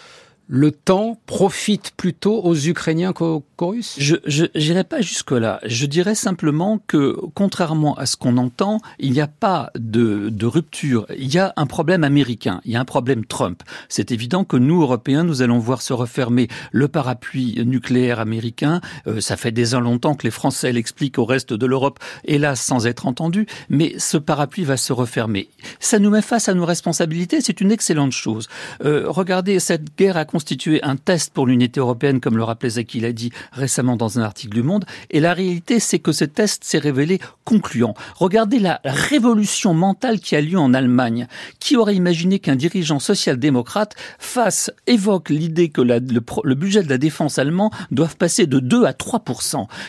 [0.48, 3.95] le temps profite plutôt aux Ukrainiens qu'aux Russes?
[4.00, 5.60] Je n'irai pas jusque-là.
[5.66, 10.45] Je dirais simplement que, contrairement à ce qu'on entend, il n'y a pas de, de,
[10.45, 11.06] rupture.
[11.18, 13.64] Il y a un problème américain, il y a un problème Trump.
[13.89, 18.82] C'est évident que nous, Européens, nous allons voir se refermer le parapluie nucléaire américain.
[19.08, 22.88] Euh, ça fait déjà longtemps que les Français l'expliquent au reste de l'Europe, hélas sans
[22.88, 25.50] être entendus, mais ce parapluie va se refermer.
[25.80, 28.48] Ça nous met face à nos responsabilités, c'est une excellente chose.
[28.84, 32.99] Euh, regardez, cette guerre a constituer un test pour l'unité européenne, comme le rappelait Zaki
[32.99, 34.85] l'a dit récemment dans un article du Monde.
[35.09, 37.95] Et la réalité, c'est que ce test s'est révélé concluant.
[38.13, 41.25] Regardez la révolution mentale qui a lieu en Allemagne.
[41.59, 47.39] Qui aurait imaginé qu'un dirigeant social-démocrate fasse, évoque l'idée que le, budget de la défense
[47.39, 49.23] allemand doit passer de 2 à 3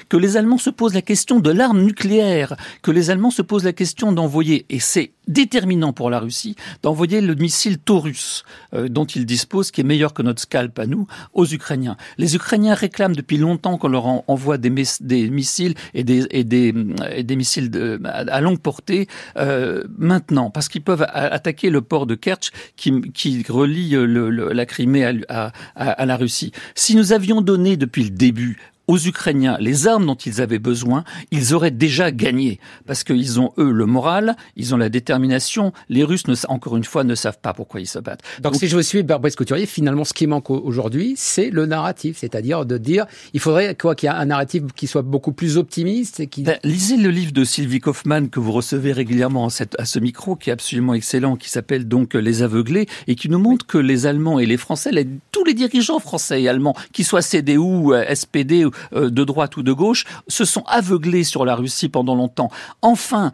[0.08, 3.64] que les Allemands se posent la question de l'arme nucléaire, que les Allemands se posent
[3.64, 9.04] la question d'envoyer, et c'est déterminant pour la Russie, d'envoyer le missile Taurus, euh, dont
[9.04, 11.96] ils disposent, qui est meilleur que notre scalp à nous aux Ukrainiens.
[12.16, 16.74] Les Ukrainiens réclament depuis longtemps qu'on leur envoie des, missiles et des, et des,
[17.14, 19.06] et des missiles de, à longue portée
[19.36, 24.52] euh, maintenant, parce qu'ils peuvent attaquer le port de Kerch qui, qui relie le, le,
[24.52, 26.52] la Crimée à, à, à la Russie.
[26.74, 31.04] Si nous avions donné depuis le début aux Ukrainiens les armes dont ils avaient besoin,
[31.30, 32.58] ils auraient déjà gagné.
[32.86, 35.72] Parce qu'ils ont, eux, le moral, ils ont la détermination.
[35.88, 38.22] Les Russes, ne, encore une fois, ne savent pas pourquoi ils se battent.
[38.40, 42.18] Donc, si je vous suis, Brice Couturier, finalement, ce qui manque aujourd'hui, c'est le narratif.
[42.18, 45.58] C'est-à-dire de dire, il faudrait quoi qu'il y ait un narratif qui soit beaucoup plus
[45.58, 46.42] optimiste et qui...
[46.42, 49.98] Ben, lisez le livre de Sylvie Kaufmann que vous recevez régulièrement à, cette, à ce
[49.98, 53.78] micro, qui est absolument excellent, qui s'appelle donc Les Aveuglés, et qui nous montre que
[53.78, 54.90] les Allemands et les Français,
[55.32, 59.72] tous les dirigeants français et allemands, qu'ils soient CDU, SPD, euh, de droite ou de
[59.72, 62.50] gauche, se sont aveuglés sur la Russie pendant longtemps.
[62.82, 63.32] Enfin,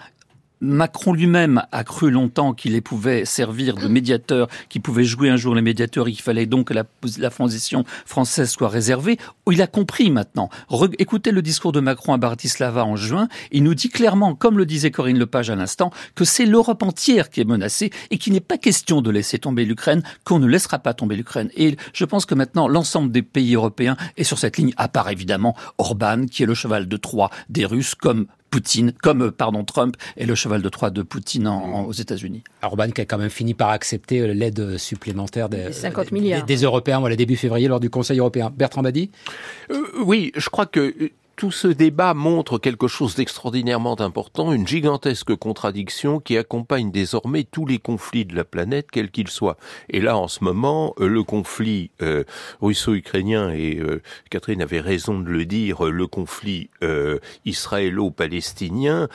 [0.64, 5.54] Macron lui-même a cru longtemps qu'il pouvait servir de médiateur, qu'il pouvait jouer un jour
[5.54, 6.84] les médiateurs et qu'il fallait donc que la,
[7.18, 9.18] la, transition française soit réservée.
[9.50, 10.48] Il a compris maintenant.
[10.98, 13.28] écoutez le discours de Macron à Bratislava en juin.
[13.52, 17.28] Il nous dit clairement, comme le disait Corinne Lepage à l'instant, que c'est l'Europe entière
[17.28, 20.78] qui est menacée et qu'il n'est pas question de laisser tomber l'Ukraine, qu'on ne laissera
[20.78, 21.50] pas tomber l'Ukraine.
[21.56, 25.10] Et je pense que maintenant, l'ensemble des pays européens est sur cette ligne, à part
[25.10, 29.64] évidemment Orban, qui est le cheval de Troie des Russes, comme Poutine, comme euh, pardon
[29.64, 32.44] Trump est le cheval de Troie de Poutine aux États-Unis.
[32.62, 36.46] Orban qui a quand même fini par accepter euh, l'aide supplémentaire des, 50 milliards.
[36.46, 38.52] des, Européens voilà, début février lors du Conseil européen.
[38.57, 39.11] Bertrand Badi
[39.72, 40.94] euh, Oui, je crois que
[41.37, 47.66] tout ce débat montre quelque chose d'extraordinairement important, une gigantesque contradiction qui accompagne désormais tous
[47.66, 49.57] les conflits de la planète, quels qu'ils soient.
[49.91, 52.24] Et là, en ce moment, euh, le conflit euh,
[52.61, 56.70] russo-ukrainien, et euh, Catherine avait raison de le dire, le conflit
[57.45, 59.09] israélo-palestinien,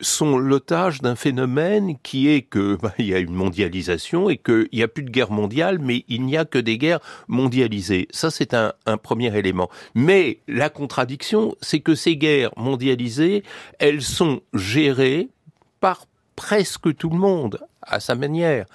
[0.00, 4.68] sont l'otage d'un phénomène qui est que bah, il y a une mondialisation et qu'il
[4.72, 8.08] n'y a plus de guerre mondiale, mais il n'y a que des guerres mondialisées.
[8.10, 9.68] Ça, c'est un, un premier élément.
[9.94, 13.42] Mais la contradiction, c'est que ces guerres mondialisées,
[13.78, 15.28] elles sont gérées
[15.80, 18.66] par presque tout le monde à sa manière,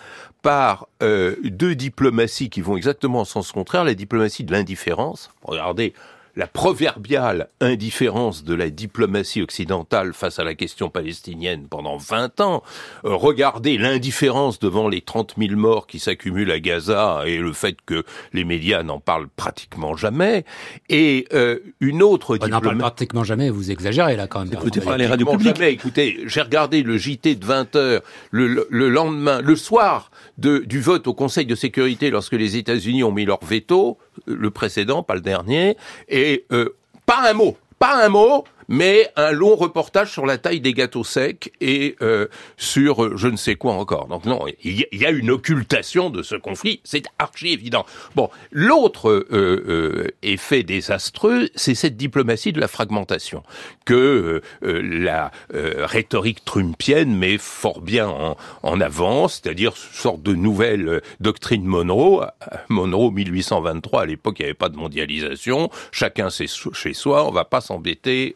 [0.41, 5.29] par euh, deux diplomaties qui vont exactement en sens contraire, la diplomatie de l'indifférence.
[5.43, 5.93] Regardez
[6.35, 12.63] la proverbiale indifférence de la diplomatie occidentale face à la question palestinienne pendant 20 ans.
[13.05, 17.77] Euh, regardez l'indifférence devant les 30 000 morts qui s'accumulent à Gaza et le fait
[17.85, 18.03] que
[18.33, 20.45] les médias n'en parlent pratiquement jamais.
[20.89, 22.53] Et euh, une autre diplomatie...
[22.53, 24.53] On n'en parle pratiquement jamais, vous exagérez là quand même.
[24.53, 25.57] Écoutez pas les radios publiques.
[25.57, 25.73] Jamais.
[25.73, 28.01] Écoutez, j'ai regardé le JT de 20 heures
[28.31, 33.03] le, le lendemain, le soir de, du vote au Conseil de sécurité lorsque les États-Unis
[33.03, 35.77] ont mis leur veto, le précédent, pas le dernier,
[36.07, 36.20] et
[36.51, 40.73] euh, pas un mot, pas un mot mais un long reportage sur la taille des
[40.73, 44.07] gâteaux secs et euh, sur euh, je ne sais quoi encore.
[44.07, 47.85] Donc non, il y, a une occultation de ce conflit, c'est archi évident.
[48.15, 53.43] Bon, l'autre euh, euh effet désastreux, c'est cette diplomatie de la fragmentation
[53.85, 61.65] que la rhétorique trumpienne met fort bien en, en avant, c'est-à-dire sorte de nouvelle doctrine
[61.65, 62.27] Monroe.
[62.69, 67.45] Monroe 1823, à l'époque, il n'y avait pas de mondialisation, chacun chez soi, on va
[67.45, 68.35] pas s'embêter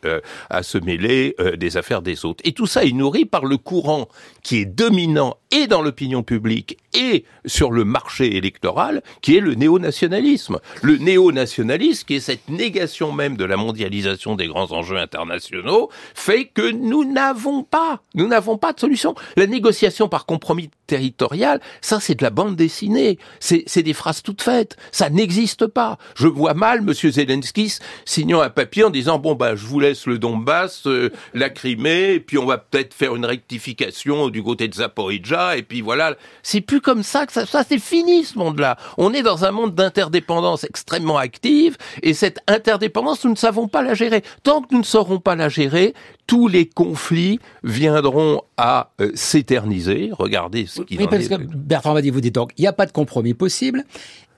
[0.49, 2.41] à se mêler euh, des affaires des autres.
[2.45, 4.07] Et tout ça est nourri par le courant
[4.43, 9.55] qui est dominant et dans l'opinion publique et sur le marché électoral, qui est le
[9.55, 10.59] néo-nationalisme.
[10.81, 16.45] Le néo-nationalisme, qui est cette négation même de la mondialisation des grands enjeux internationaux, fait
[16.45, 19.15] que nous n'avons pas, nous n'avons pas de solution.
[19.35, 24.41] La négociation par compromis territorial, ça c'est de la bande dessinée, c'est des phrases toutes
[24.41, 25.97] faites, ça n'existe pas.
[26.15, 27.73] Je vois mal Monsieur Zelensky
[28.05, 32.13] signant un papier en disant bon bah je vous laisse le Donbass, euh, la Crimée,
[32.13, 36.15] et puis on va peut-être faire une rectification du côté de Zaporizhzhia, et puis voilà.
[36.43, 38.77] C'est plus comme ça que ça, ça c'est fini ce monde-là.
[38.97, 43.81] On est dans un monde d'interdépendance extrêmement active, et cette interdépendance, nous ne savons pas
[43.81, 44.23] la gérer.
[44.43, 45.93] Tant que nous ne saurons pas la gérer,
[46.27, 50.09] tous les conflits viendront à euh, s'éterniser.
[50.11, 52.73] Regardez ce qui oui, parce que Bertrand va dire, vous dites donc, il n'y a
[52.73, 53.83] pas de compromis possible.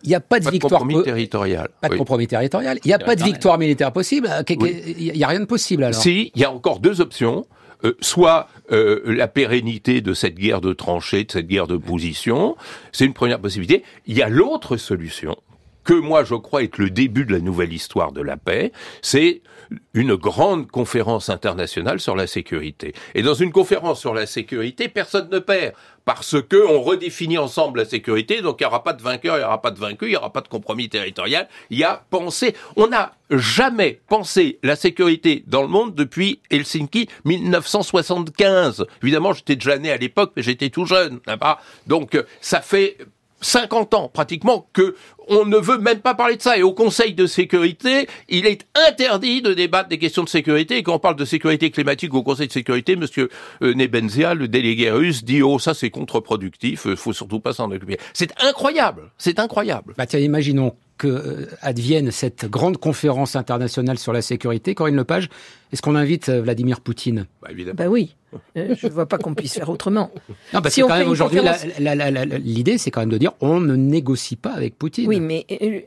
[0.03, 0.81] Il n'y a pas de victoire.
[0.81, 1.69] compromis territorial.
[1.81, 2.79] Pas de compromis territorial.
[2.83, 4.29] Il n'y a pas de victoire militaire possible.
[4.49, 6.01] Il n'y a rien de possible alors.
[6.01, 7.45] Si, il y a encore deux options.
[7.83, 12.55] Euh, soit euh, la pérennité de cette guerre de tranchées, de cette guerre de position,
[12.91, 13.83] c'est une première possibilité.
[14.07, 15.35] Il y a l'autre solution,
[15.83, 18.71] que moi je crois être le début de la nouvelle histoire de la paix,
[19.03, 19.41] c'est
[19.93, 22.93] une grande conférence internationale sur la sécurité.
[23.15, 25.73] Et dans une conférence sur la sécurité, personne ne perd
[26.05, 29.39] parce que on redéfinit ensemble la sécurité, donc il n'y aura pas de vainqueur, il
[29.39, 31.49] n'y aura pas de vaincu, il n'y aura pas de compromis territorial.
[31.69, 37.09] Il y a pensé, on n'a jamais pensé la sécurité dans le monde depuis Helsinki
[37.25, 38.85] 1975.
[39.03, 41.59] Évidemment, j'étais déjà né à l'époque, mais j'étais tout jeune, là-bas.
[41.87, 42.97] Donc ça fait
[43.41, 44.95] 50 ans pratiquement que
[45.29, 46.57] on ne veut même pas parler de ça.
[46.57, 50.77] Et au Conseil de sécurité, il est interdit de débattre des questions de sécurité.
[50.77, 53.29] Et quand on parle de sécurité climatique au Conseil de sécurité, Monsieur
[53.61, 57.69] euh, Nebenzia, le délégué russe, dit oh ça c'est contre-productif, euh, faut surtout pas s'en
[57.71, 57.97] occuper.
[58.13, 59.93] C'est incroyable, c'est incroyable.
[59.97, 65.29] Bah tiens, imaginons que euh, advienne cette grande conférence internationale sur la sécurité, Corinne Lepage,
[65.71, 67.25] est-ce qu'on invite euh, Vladimir Poutine?
[67.41, 67.75] Bah, évidemment.
[67.77, 68.15] Bah oui,
[68.57, 70.11] Euh, je ne vois pas qu'on puisse faire autrement.
[70.53, 71.65] Non, parce Si que aujourd'hui, conférence-
[72.43, 75.07] l'idée, c'est quand même de dire on ne négocie pas avec Poutine.
[75.07, 75.79] Oui, mais euh,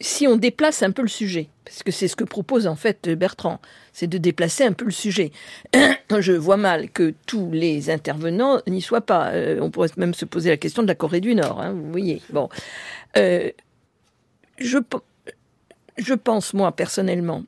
[0.00, 3.08] si on déplace un peu le sujet, parce que c'est ce que propose en fait
[3.10, 3.60] Bertrand,
[3.92, 5.32] c'est de déplacer un peu le sujet.
[6.18, 9.30] Je vois mal que tous les intervenants n'y soient pas.
[9.32, 11.90] Euh, on pourrait même se poser la question de la Corée du Nord, hein, vous
[11.90, 12.20] voyez.
[12.32, 12.48] Bon,
[13.16, 13.50] Euh,
[14.58, 14.98] je, pe-
[15.98, 17.44] je pense moi personnellement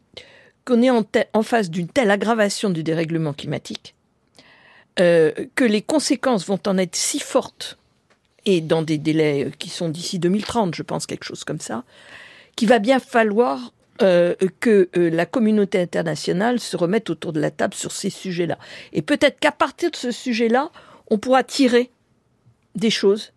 [0.64, 3.94] qu'on est en, face d'une telle aggravation du dérèglement climatique
[5.00, 7.78] euh, que les conséquences vont en être si fortes
[8.44, 11.84] et dans des délais euh, qui sont d'ici 2030, je pense, quelque chose comme ça,
[12.56, 17.74] qu'il va bien falloir euh, que la communauté internationale se remette autour de la table
[17.74, 18.59] sur ces sujets-là.
[18.92, 20.70] Et peut-être qu'à partir de ce sujet-là,
[21.11, 21.90] on pourra tirer
[22.74, 23.32] des choses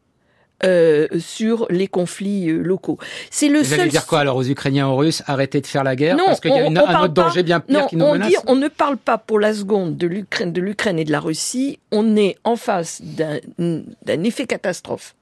[0.64, 2.97] euh, sur les conflits euh, locaux.
[3.30, 5.84] C'est le Vous allez seul dire quoi alors aux Ukrainiens, aux Russes Arrêtez de faire
[5.84, 7.88] la guerre Non, parce qu'il y a une- un autre pas- danger bien pire non,
[7.88, 8.30] qui nous on menace.
[8.30, 11.20] dit, on ne parle pas pour la seconde de l'Ukraine, de l'Ukraine et de la
[11.20, 11.80] Russie.
[11.91, 15.16] On est en face d'un effet catastrophe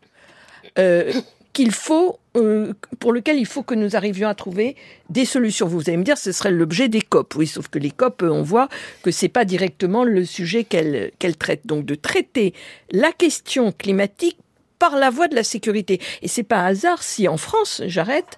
[0.78, 1.12] euh,
[1.54, 4.76] qu'il faut, euh, pour lequel il faut que nous arrivions à trouver
[5.10, 5.68] des solutions.
[5.68, 7.34] Vous allez me dire, ce serait l'objet des COP.
[7.36, 8.70] Oui, sauf que les COP, on voit
[9.02, 11.66] que c'est pas directement le sujet qu'elles qu'elles traitent.
[11.66, 12.54] Donc, de traiter
[12.92, 14.38] la question climatique
[14.80, 16.02] par la voie de la sécurité.
[16.22, 18.38] Et c'est pas un hasard si en France, j'arrête,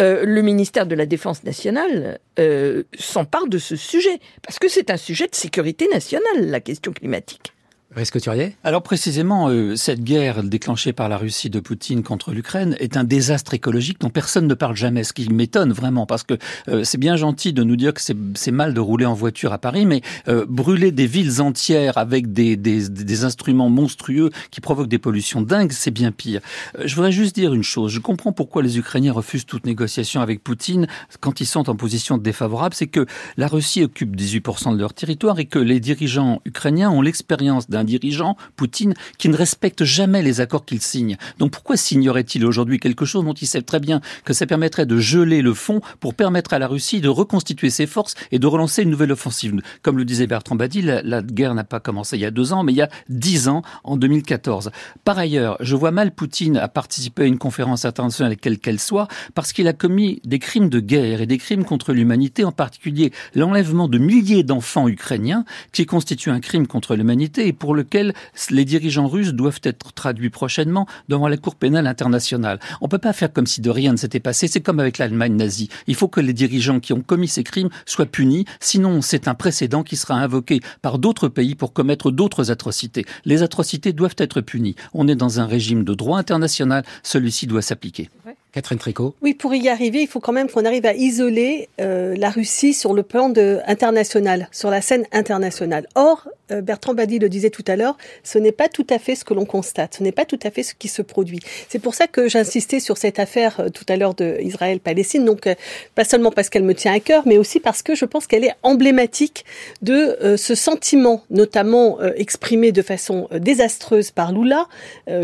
[0.00, 4.18] euh, le ministère de la Défense nationale euh, s'empare de ce sujet.
[4.42, 7.52] Parce que c'est un sujet de sécurité nationale, la question climatique.
[7.94, 12.74] Risque Turier Alors précisément, euh, cette guerre déclenchée par la Russie de Poutine contre l'Ukraine
[12.78, 16.34] est un désastre écologique dont personne ne parle jamais, ce qui m'étonne vraiment, parce que
[16.68, 19.52] euh, c'est bien gentil de nous dire que c'est c'est mal de rouler en voiture
[19.52, 24.60] à Paris, mais euh, brûler des villes entières avec des, des, des instruments monstrueux qui
[24.60, 26.40] provoquent des pollutions dingues, c'est bien pire.
[26.78, 30.22] Euh, je voudrais juste dire une chose, je comprends pourquoi les Ukrainiens refusent toute négociation
[30.22, 30.86] avec Poutine
[31.20, 35.38] quand ils sont en position défavorable, c'est que la Russie occupe 18% de leur territoire
[35.38, 40.40] et que les dirigeants ukrainiens ont l'expérience d'un dirigeant, Poutine, qui ne respecte jamais les
[40.40, 41.16] accords qu'il signe.
[41.38, 44.98] Donc pourquoi signerait-il aujourd'hui quelque chose dont il sait très bien que ça permettrait de
[44.98, 48.82] geler le fond pour permettre à la Russie de reconstituer ses forces et de relancer
[48.82, 49.54] une nouvelle offensive?
[49.82, 52.52] Comme le disait Bertrand Badi, la, la guerre n'a pas commencé il y a deux
[52.52, 54.70] ans, mais il y a dix ans, en 2014.
[55.04, 59.08] Par ailleurs, je vois mal Poutine à participer à une conférence internationale, quelle qu'elle soit,
[59.34, 63.12] parce qu'il a commis des crimes de guerre et des crimes contre l'humanité, en particulier
[63.34, 68.14] l'enlèvement de milliers d'enfants ukrainiens, qui constitue un crime contre l'humanité et pour lequel
[68.50, 72.58] les dirigeants russes doivent être traduits prochainement devant la Cour pénale internationale.
[72.80, 74.48] On peut pas faire comme si de rien ne s'était passé.
[74.48, 75.68] C'est comme avec l'Allemagne nazie.
[75.86, 78.44] Il faut que les dirigeants qui ont commis ces crimes soient punis.
[78.60, 83.04] Sinon, c'est un précédent qui sera invoqué par d'autres pays pour commettre d'autres atrocités.
[83.24, 84.76] Les atrocités doivent être punies.
[84.94, 86.84] On est dans un régime de droit international.
[87.02, 88.08] Celui-ci doit s'appliquer.
[88.52, 89.14] Catherine Tricot.
[89.22, 92.74] Oui, pour y arriver, il faut quand même qu'on arrive à isoler euh, la Russie
[92.74, 93.32] sur le plan
[93.66, 95.86] international, sur la scène internationale.
[95.94, 99.14] Or, euh, Bertrand Badi le disait tout à l'heure, ce n'est pas tout à fait
[99.14, 101.40] ce que l'on constate, ce n'est pas tout à fait ce qui se produit.
[101.70, 105.48] C'est pour ça que j'insistais sur cette affaire euh, tout à l'heure de Israël-Palestine, donc
[105.94, 108.44] pas seulement parce qu'elle me tient à cœur, mais aussi parce que je pense qu'elle
[108.44, 109.46] est emblématique
[109.80, 114.68] de ce sentiment, notamment exprimé de façon désastreuse par Lula.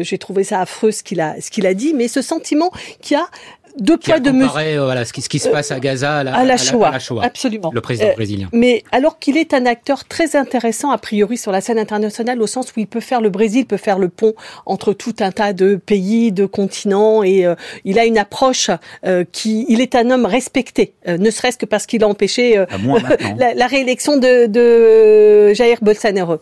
[0.01, 2.70] J'ai trouvé ça affreux ce qu'il a, ce qu'il a dit, mais ce sentiment
[3.01, 3.29] qui a 야,
[3.79, 4.57] deux poids, deux mesures.
[4.59, 6.57] euh, voilà, ce, qui, ce qui se passe à Gaza à la, à la à
[6.57, 7.25] Shoah, à la Shoah.
[7.25, 7.71] absolument.
[7.73, 8.49] Le président Euh, brésilien.
[8.53, 12.47] Mais alors qu'il est un acteur très intéressant a priori sur la scène internationale, au
[12.47, 14.35] sens où il peut faire le Brésil peut faire le pont
[14.66, 17.55] entre tout un tas de pays, de continents, et euh,
[17.85, 18.71] il a une approche
[19.05, 22.57] euh, qui, il est un homme respecté, euh, ne serait-ce que parce qu'il a empêché
[22.59, 23.37] euh, maintenant.
[23.39, 26.39] la, la réélection de, de Jair Bolsonaro.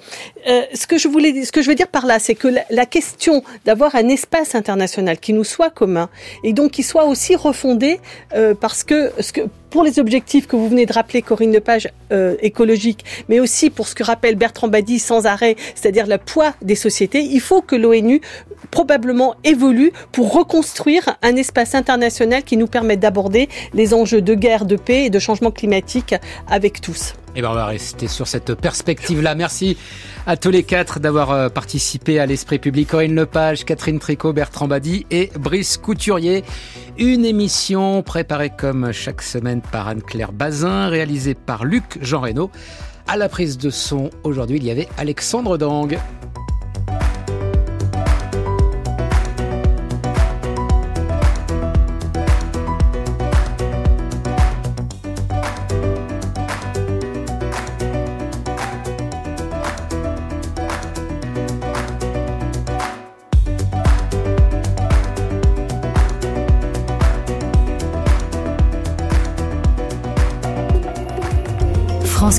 [0.48, 2.62] Euh, ce que je voulais, ce que je veux dire par là, c'est que la,
[2.70, 6.08] la question d'avoir un espace international qui nous soit commun
[6.44, 8.00] et donc qui soit aussi refondé,
[8.34, 9.10] euh, parce que
[9.70, 13.88] pour les objectifs que vous venez de rappeler, Corinne Lepage, euh, écologiques, mais aussi pour
[13.88, 17.76] ce que rappelle Bertrand Badi sans arrêt, c'est-à-dire le poids des sociétés, il faut que
[17.76, 18.20] l'ONU
[18.70, 24.64] probablement évolue pour reconstruire un espace international qui nous permette d'aborder les enjeux de guerre,
[24.64, 26.14] de paix et de changement climatique
[26.48, 27.14] avec tous.
[27.36, 29.34] Et ben on va rester sur cette perspective-là.
[29.34, 29.76] Merci
[30.26, 32.88] à tous les quatre d'avoir euh, participé à l'Esprit Public.
[32.88, 36.44] Corinne Lepage, Catherine Tricot, Bertrand Badi et Brice Couturier.
[36.96, 42.50] Une émission préparée comme chaque semaine par Anne-Claire Bazin, réalisée par Luc Jean Reynaud.
[43.06, 45.94] À la prise de son, aujourd'hui, il y avait Alexandre Dang.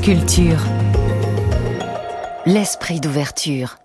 [0.07, 0.63] Culture.
[2.45, 3.77] L'esprit d'ouverture.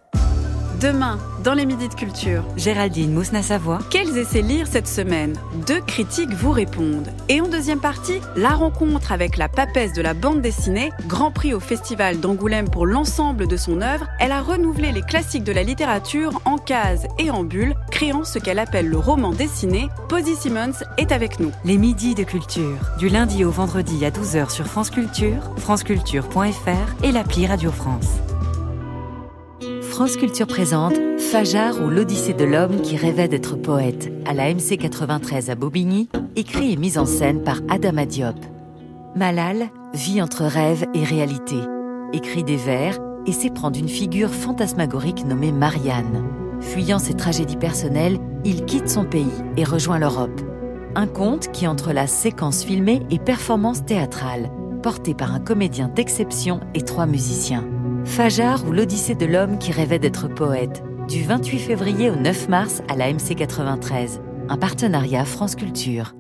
[0.83, 3.79] Demain, dans les Midis de Culture, Géraldine Mousna-Savoie.
[3.89, 5.35] Quels essais lire cette semaine?
[5.65, 7.09] Deux critiques vous répondent.
[7.29, 11.55] Et en deuxième partie, la rencontre avec la papesse de la bande dessinée, Grand Prix
[11.55, 15.63] au Festival d'Angoulême pour l'ensemble de son œuvre, elle a renouvelé les classiques de la
[15.63, 19.89] littérature en cases et en bulles, créant ce qu'elle appelle le roman dessiné.
[20.09, 21.53] Posy Simmons est avec nous.
[21.65, 27.13] Les Midis de Culture, du lundi au vendredi à 12h sur France Culture, franceculture.fr et
[27.13, 28.22] l'appli Radio France.
[29.93, 34.79] France Culture présente Fajar ou l'Odyssée de l'homme qui rêvait d'être poète à la MC
[34.79, 38.39] 93 à Bobigny, écrit et mis en scène par Adama Diop.
[39.15, 41.57] Malal vit entre rêve et réalité,
[42.15, 46.25] écrit des vers et s'éprend d'une figure fantasmagorique nommée Marianne.
[46.63, 49.27] Fuyant ses tragédies personnelles, il quitte son pays
[49.59, 50.41] et rejoint l'Europe.
[50.95, 54.51] Un conte qui entrelace séquences filmées et performances théâtrales,
[54.83, 57.67] porté par un comédien d'exception et trois musiciens.
[58.05, 62.83] Fajar ou l'Odyssée de l'homme qui rêvait d'être poète, du 28 février au 9 mars
[62.89, 66.15] à la MC 93, un partenariat France Culture.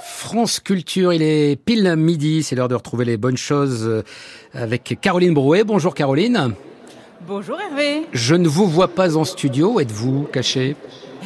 [0.00, 4.02] France Culture, il est pile midi, c'est l'heure de retrouver les bonnes choses
[4.54, 5.64] avec Caroline Brouet.
[5.64, 6.54] Bonjour Caroline.
[7.26, 8.06] Bonjour Hervé.
[8.12, 10.76] Je ne vous vois pas en studio, êtes-vous caché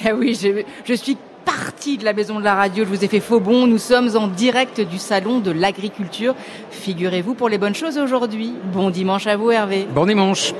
[0.06, 3.08] Eh oui, je, je suis partie de la maison de la radio, je vous ai
[3.08, 6.34] fait faux bon, nous sommes en direct du salon de l'agriculture.
[6.70, 8.54] Figurez-vous pour les bonnes choses aujourd'hui.
[8.72, 9.86] Bon dimanche à vous Hervé.
[9.92, 10.52] Bon dimanche.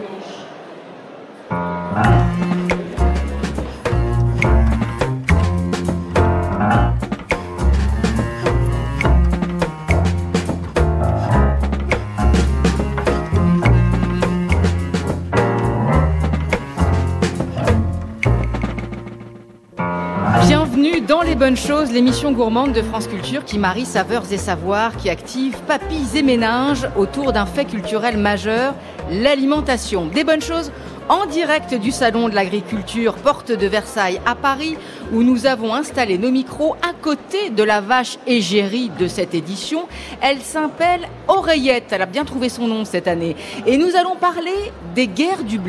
[21.11, 25.11] Dans Les Bonnes Choses, l'émission gourmande de France Culture qui marie saveurs et savoirs, qui
[25.11, 28.77] active papilles et méninges autour d'un fait culturel majeur,
[29.11, 30.07] l'alimentation.
[30.07, 30.71] Des bonnes choses
[31.09, 34.77] en direct du Salon de l'Agriculture, porte de Versailles à Paris,
[35.13, 39.89] où nous avons installé nos micros à côté de la vache égérie de cette édition.
[40.21, 43.35] Elle s'appelle Oreillette, elle a bien trouvé son nom cette année.
[43.67, 44.55] Et nous allons parler
[44.95, 45.69] des guerres du blé.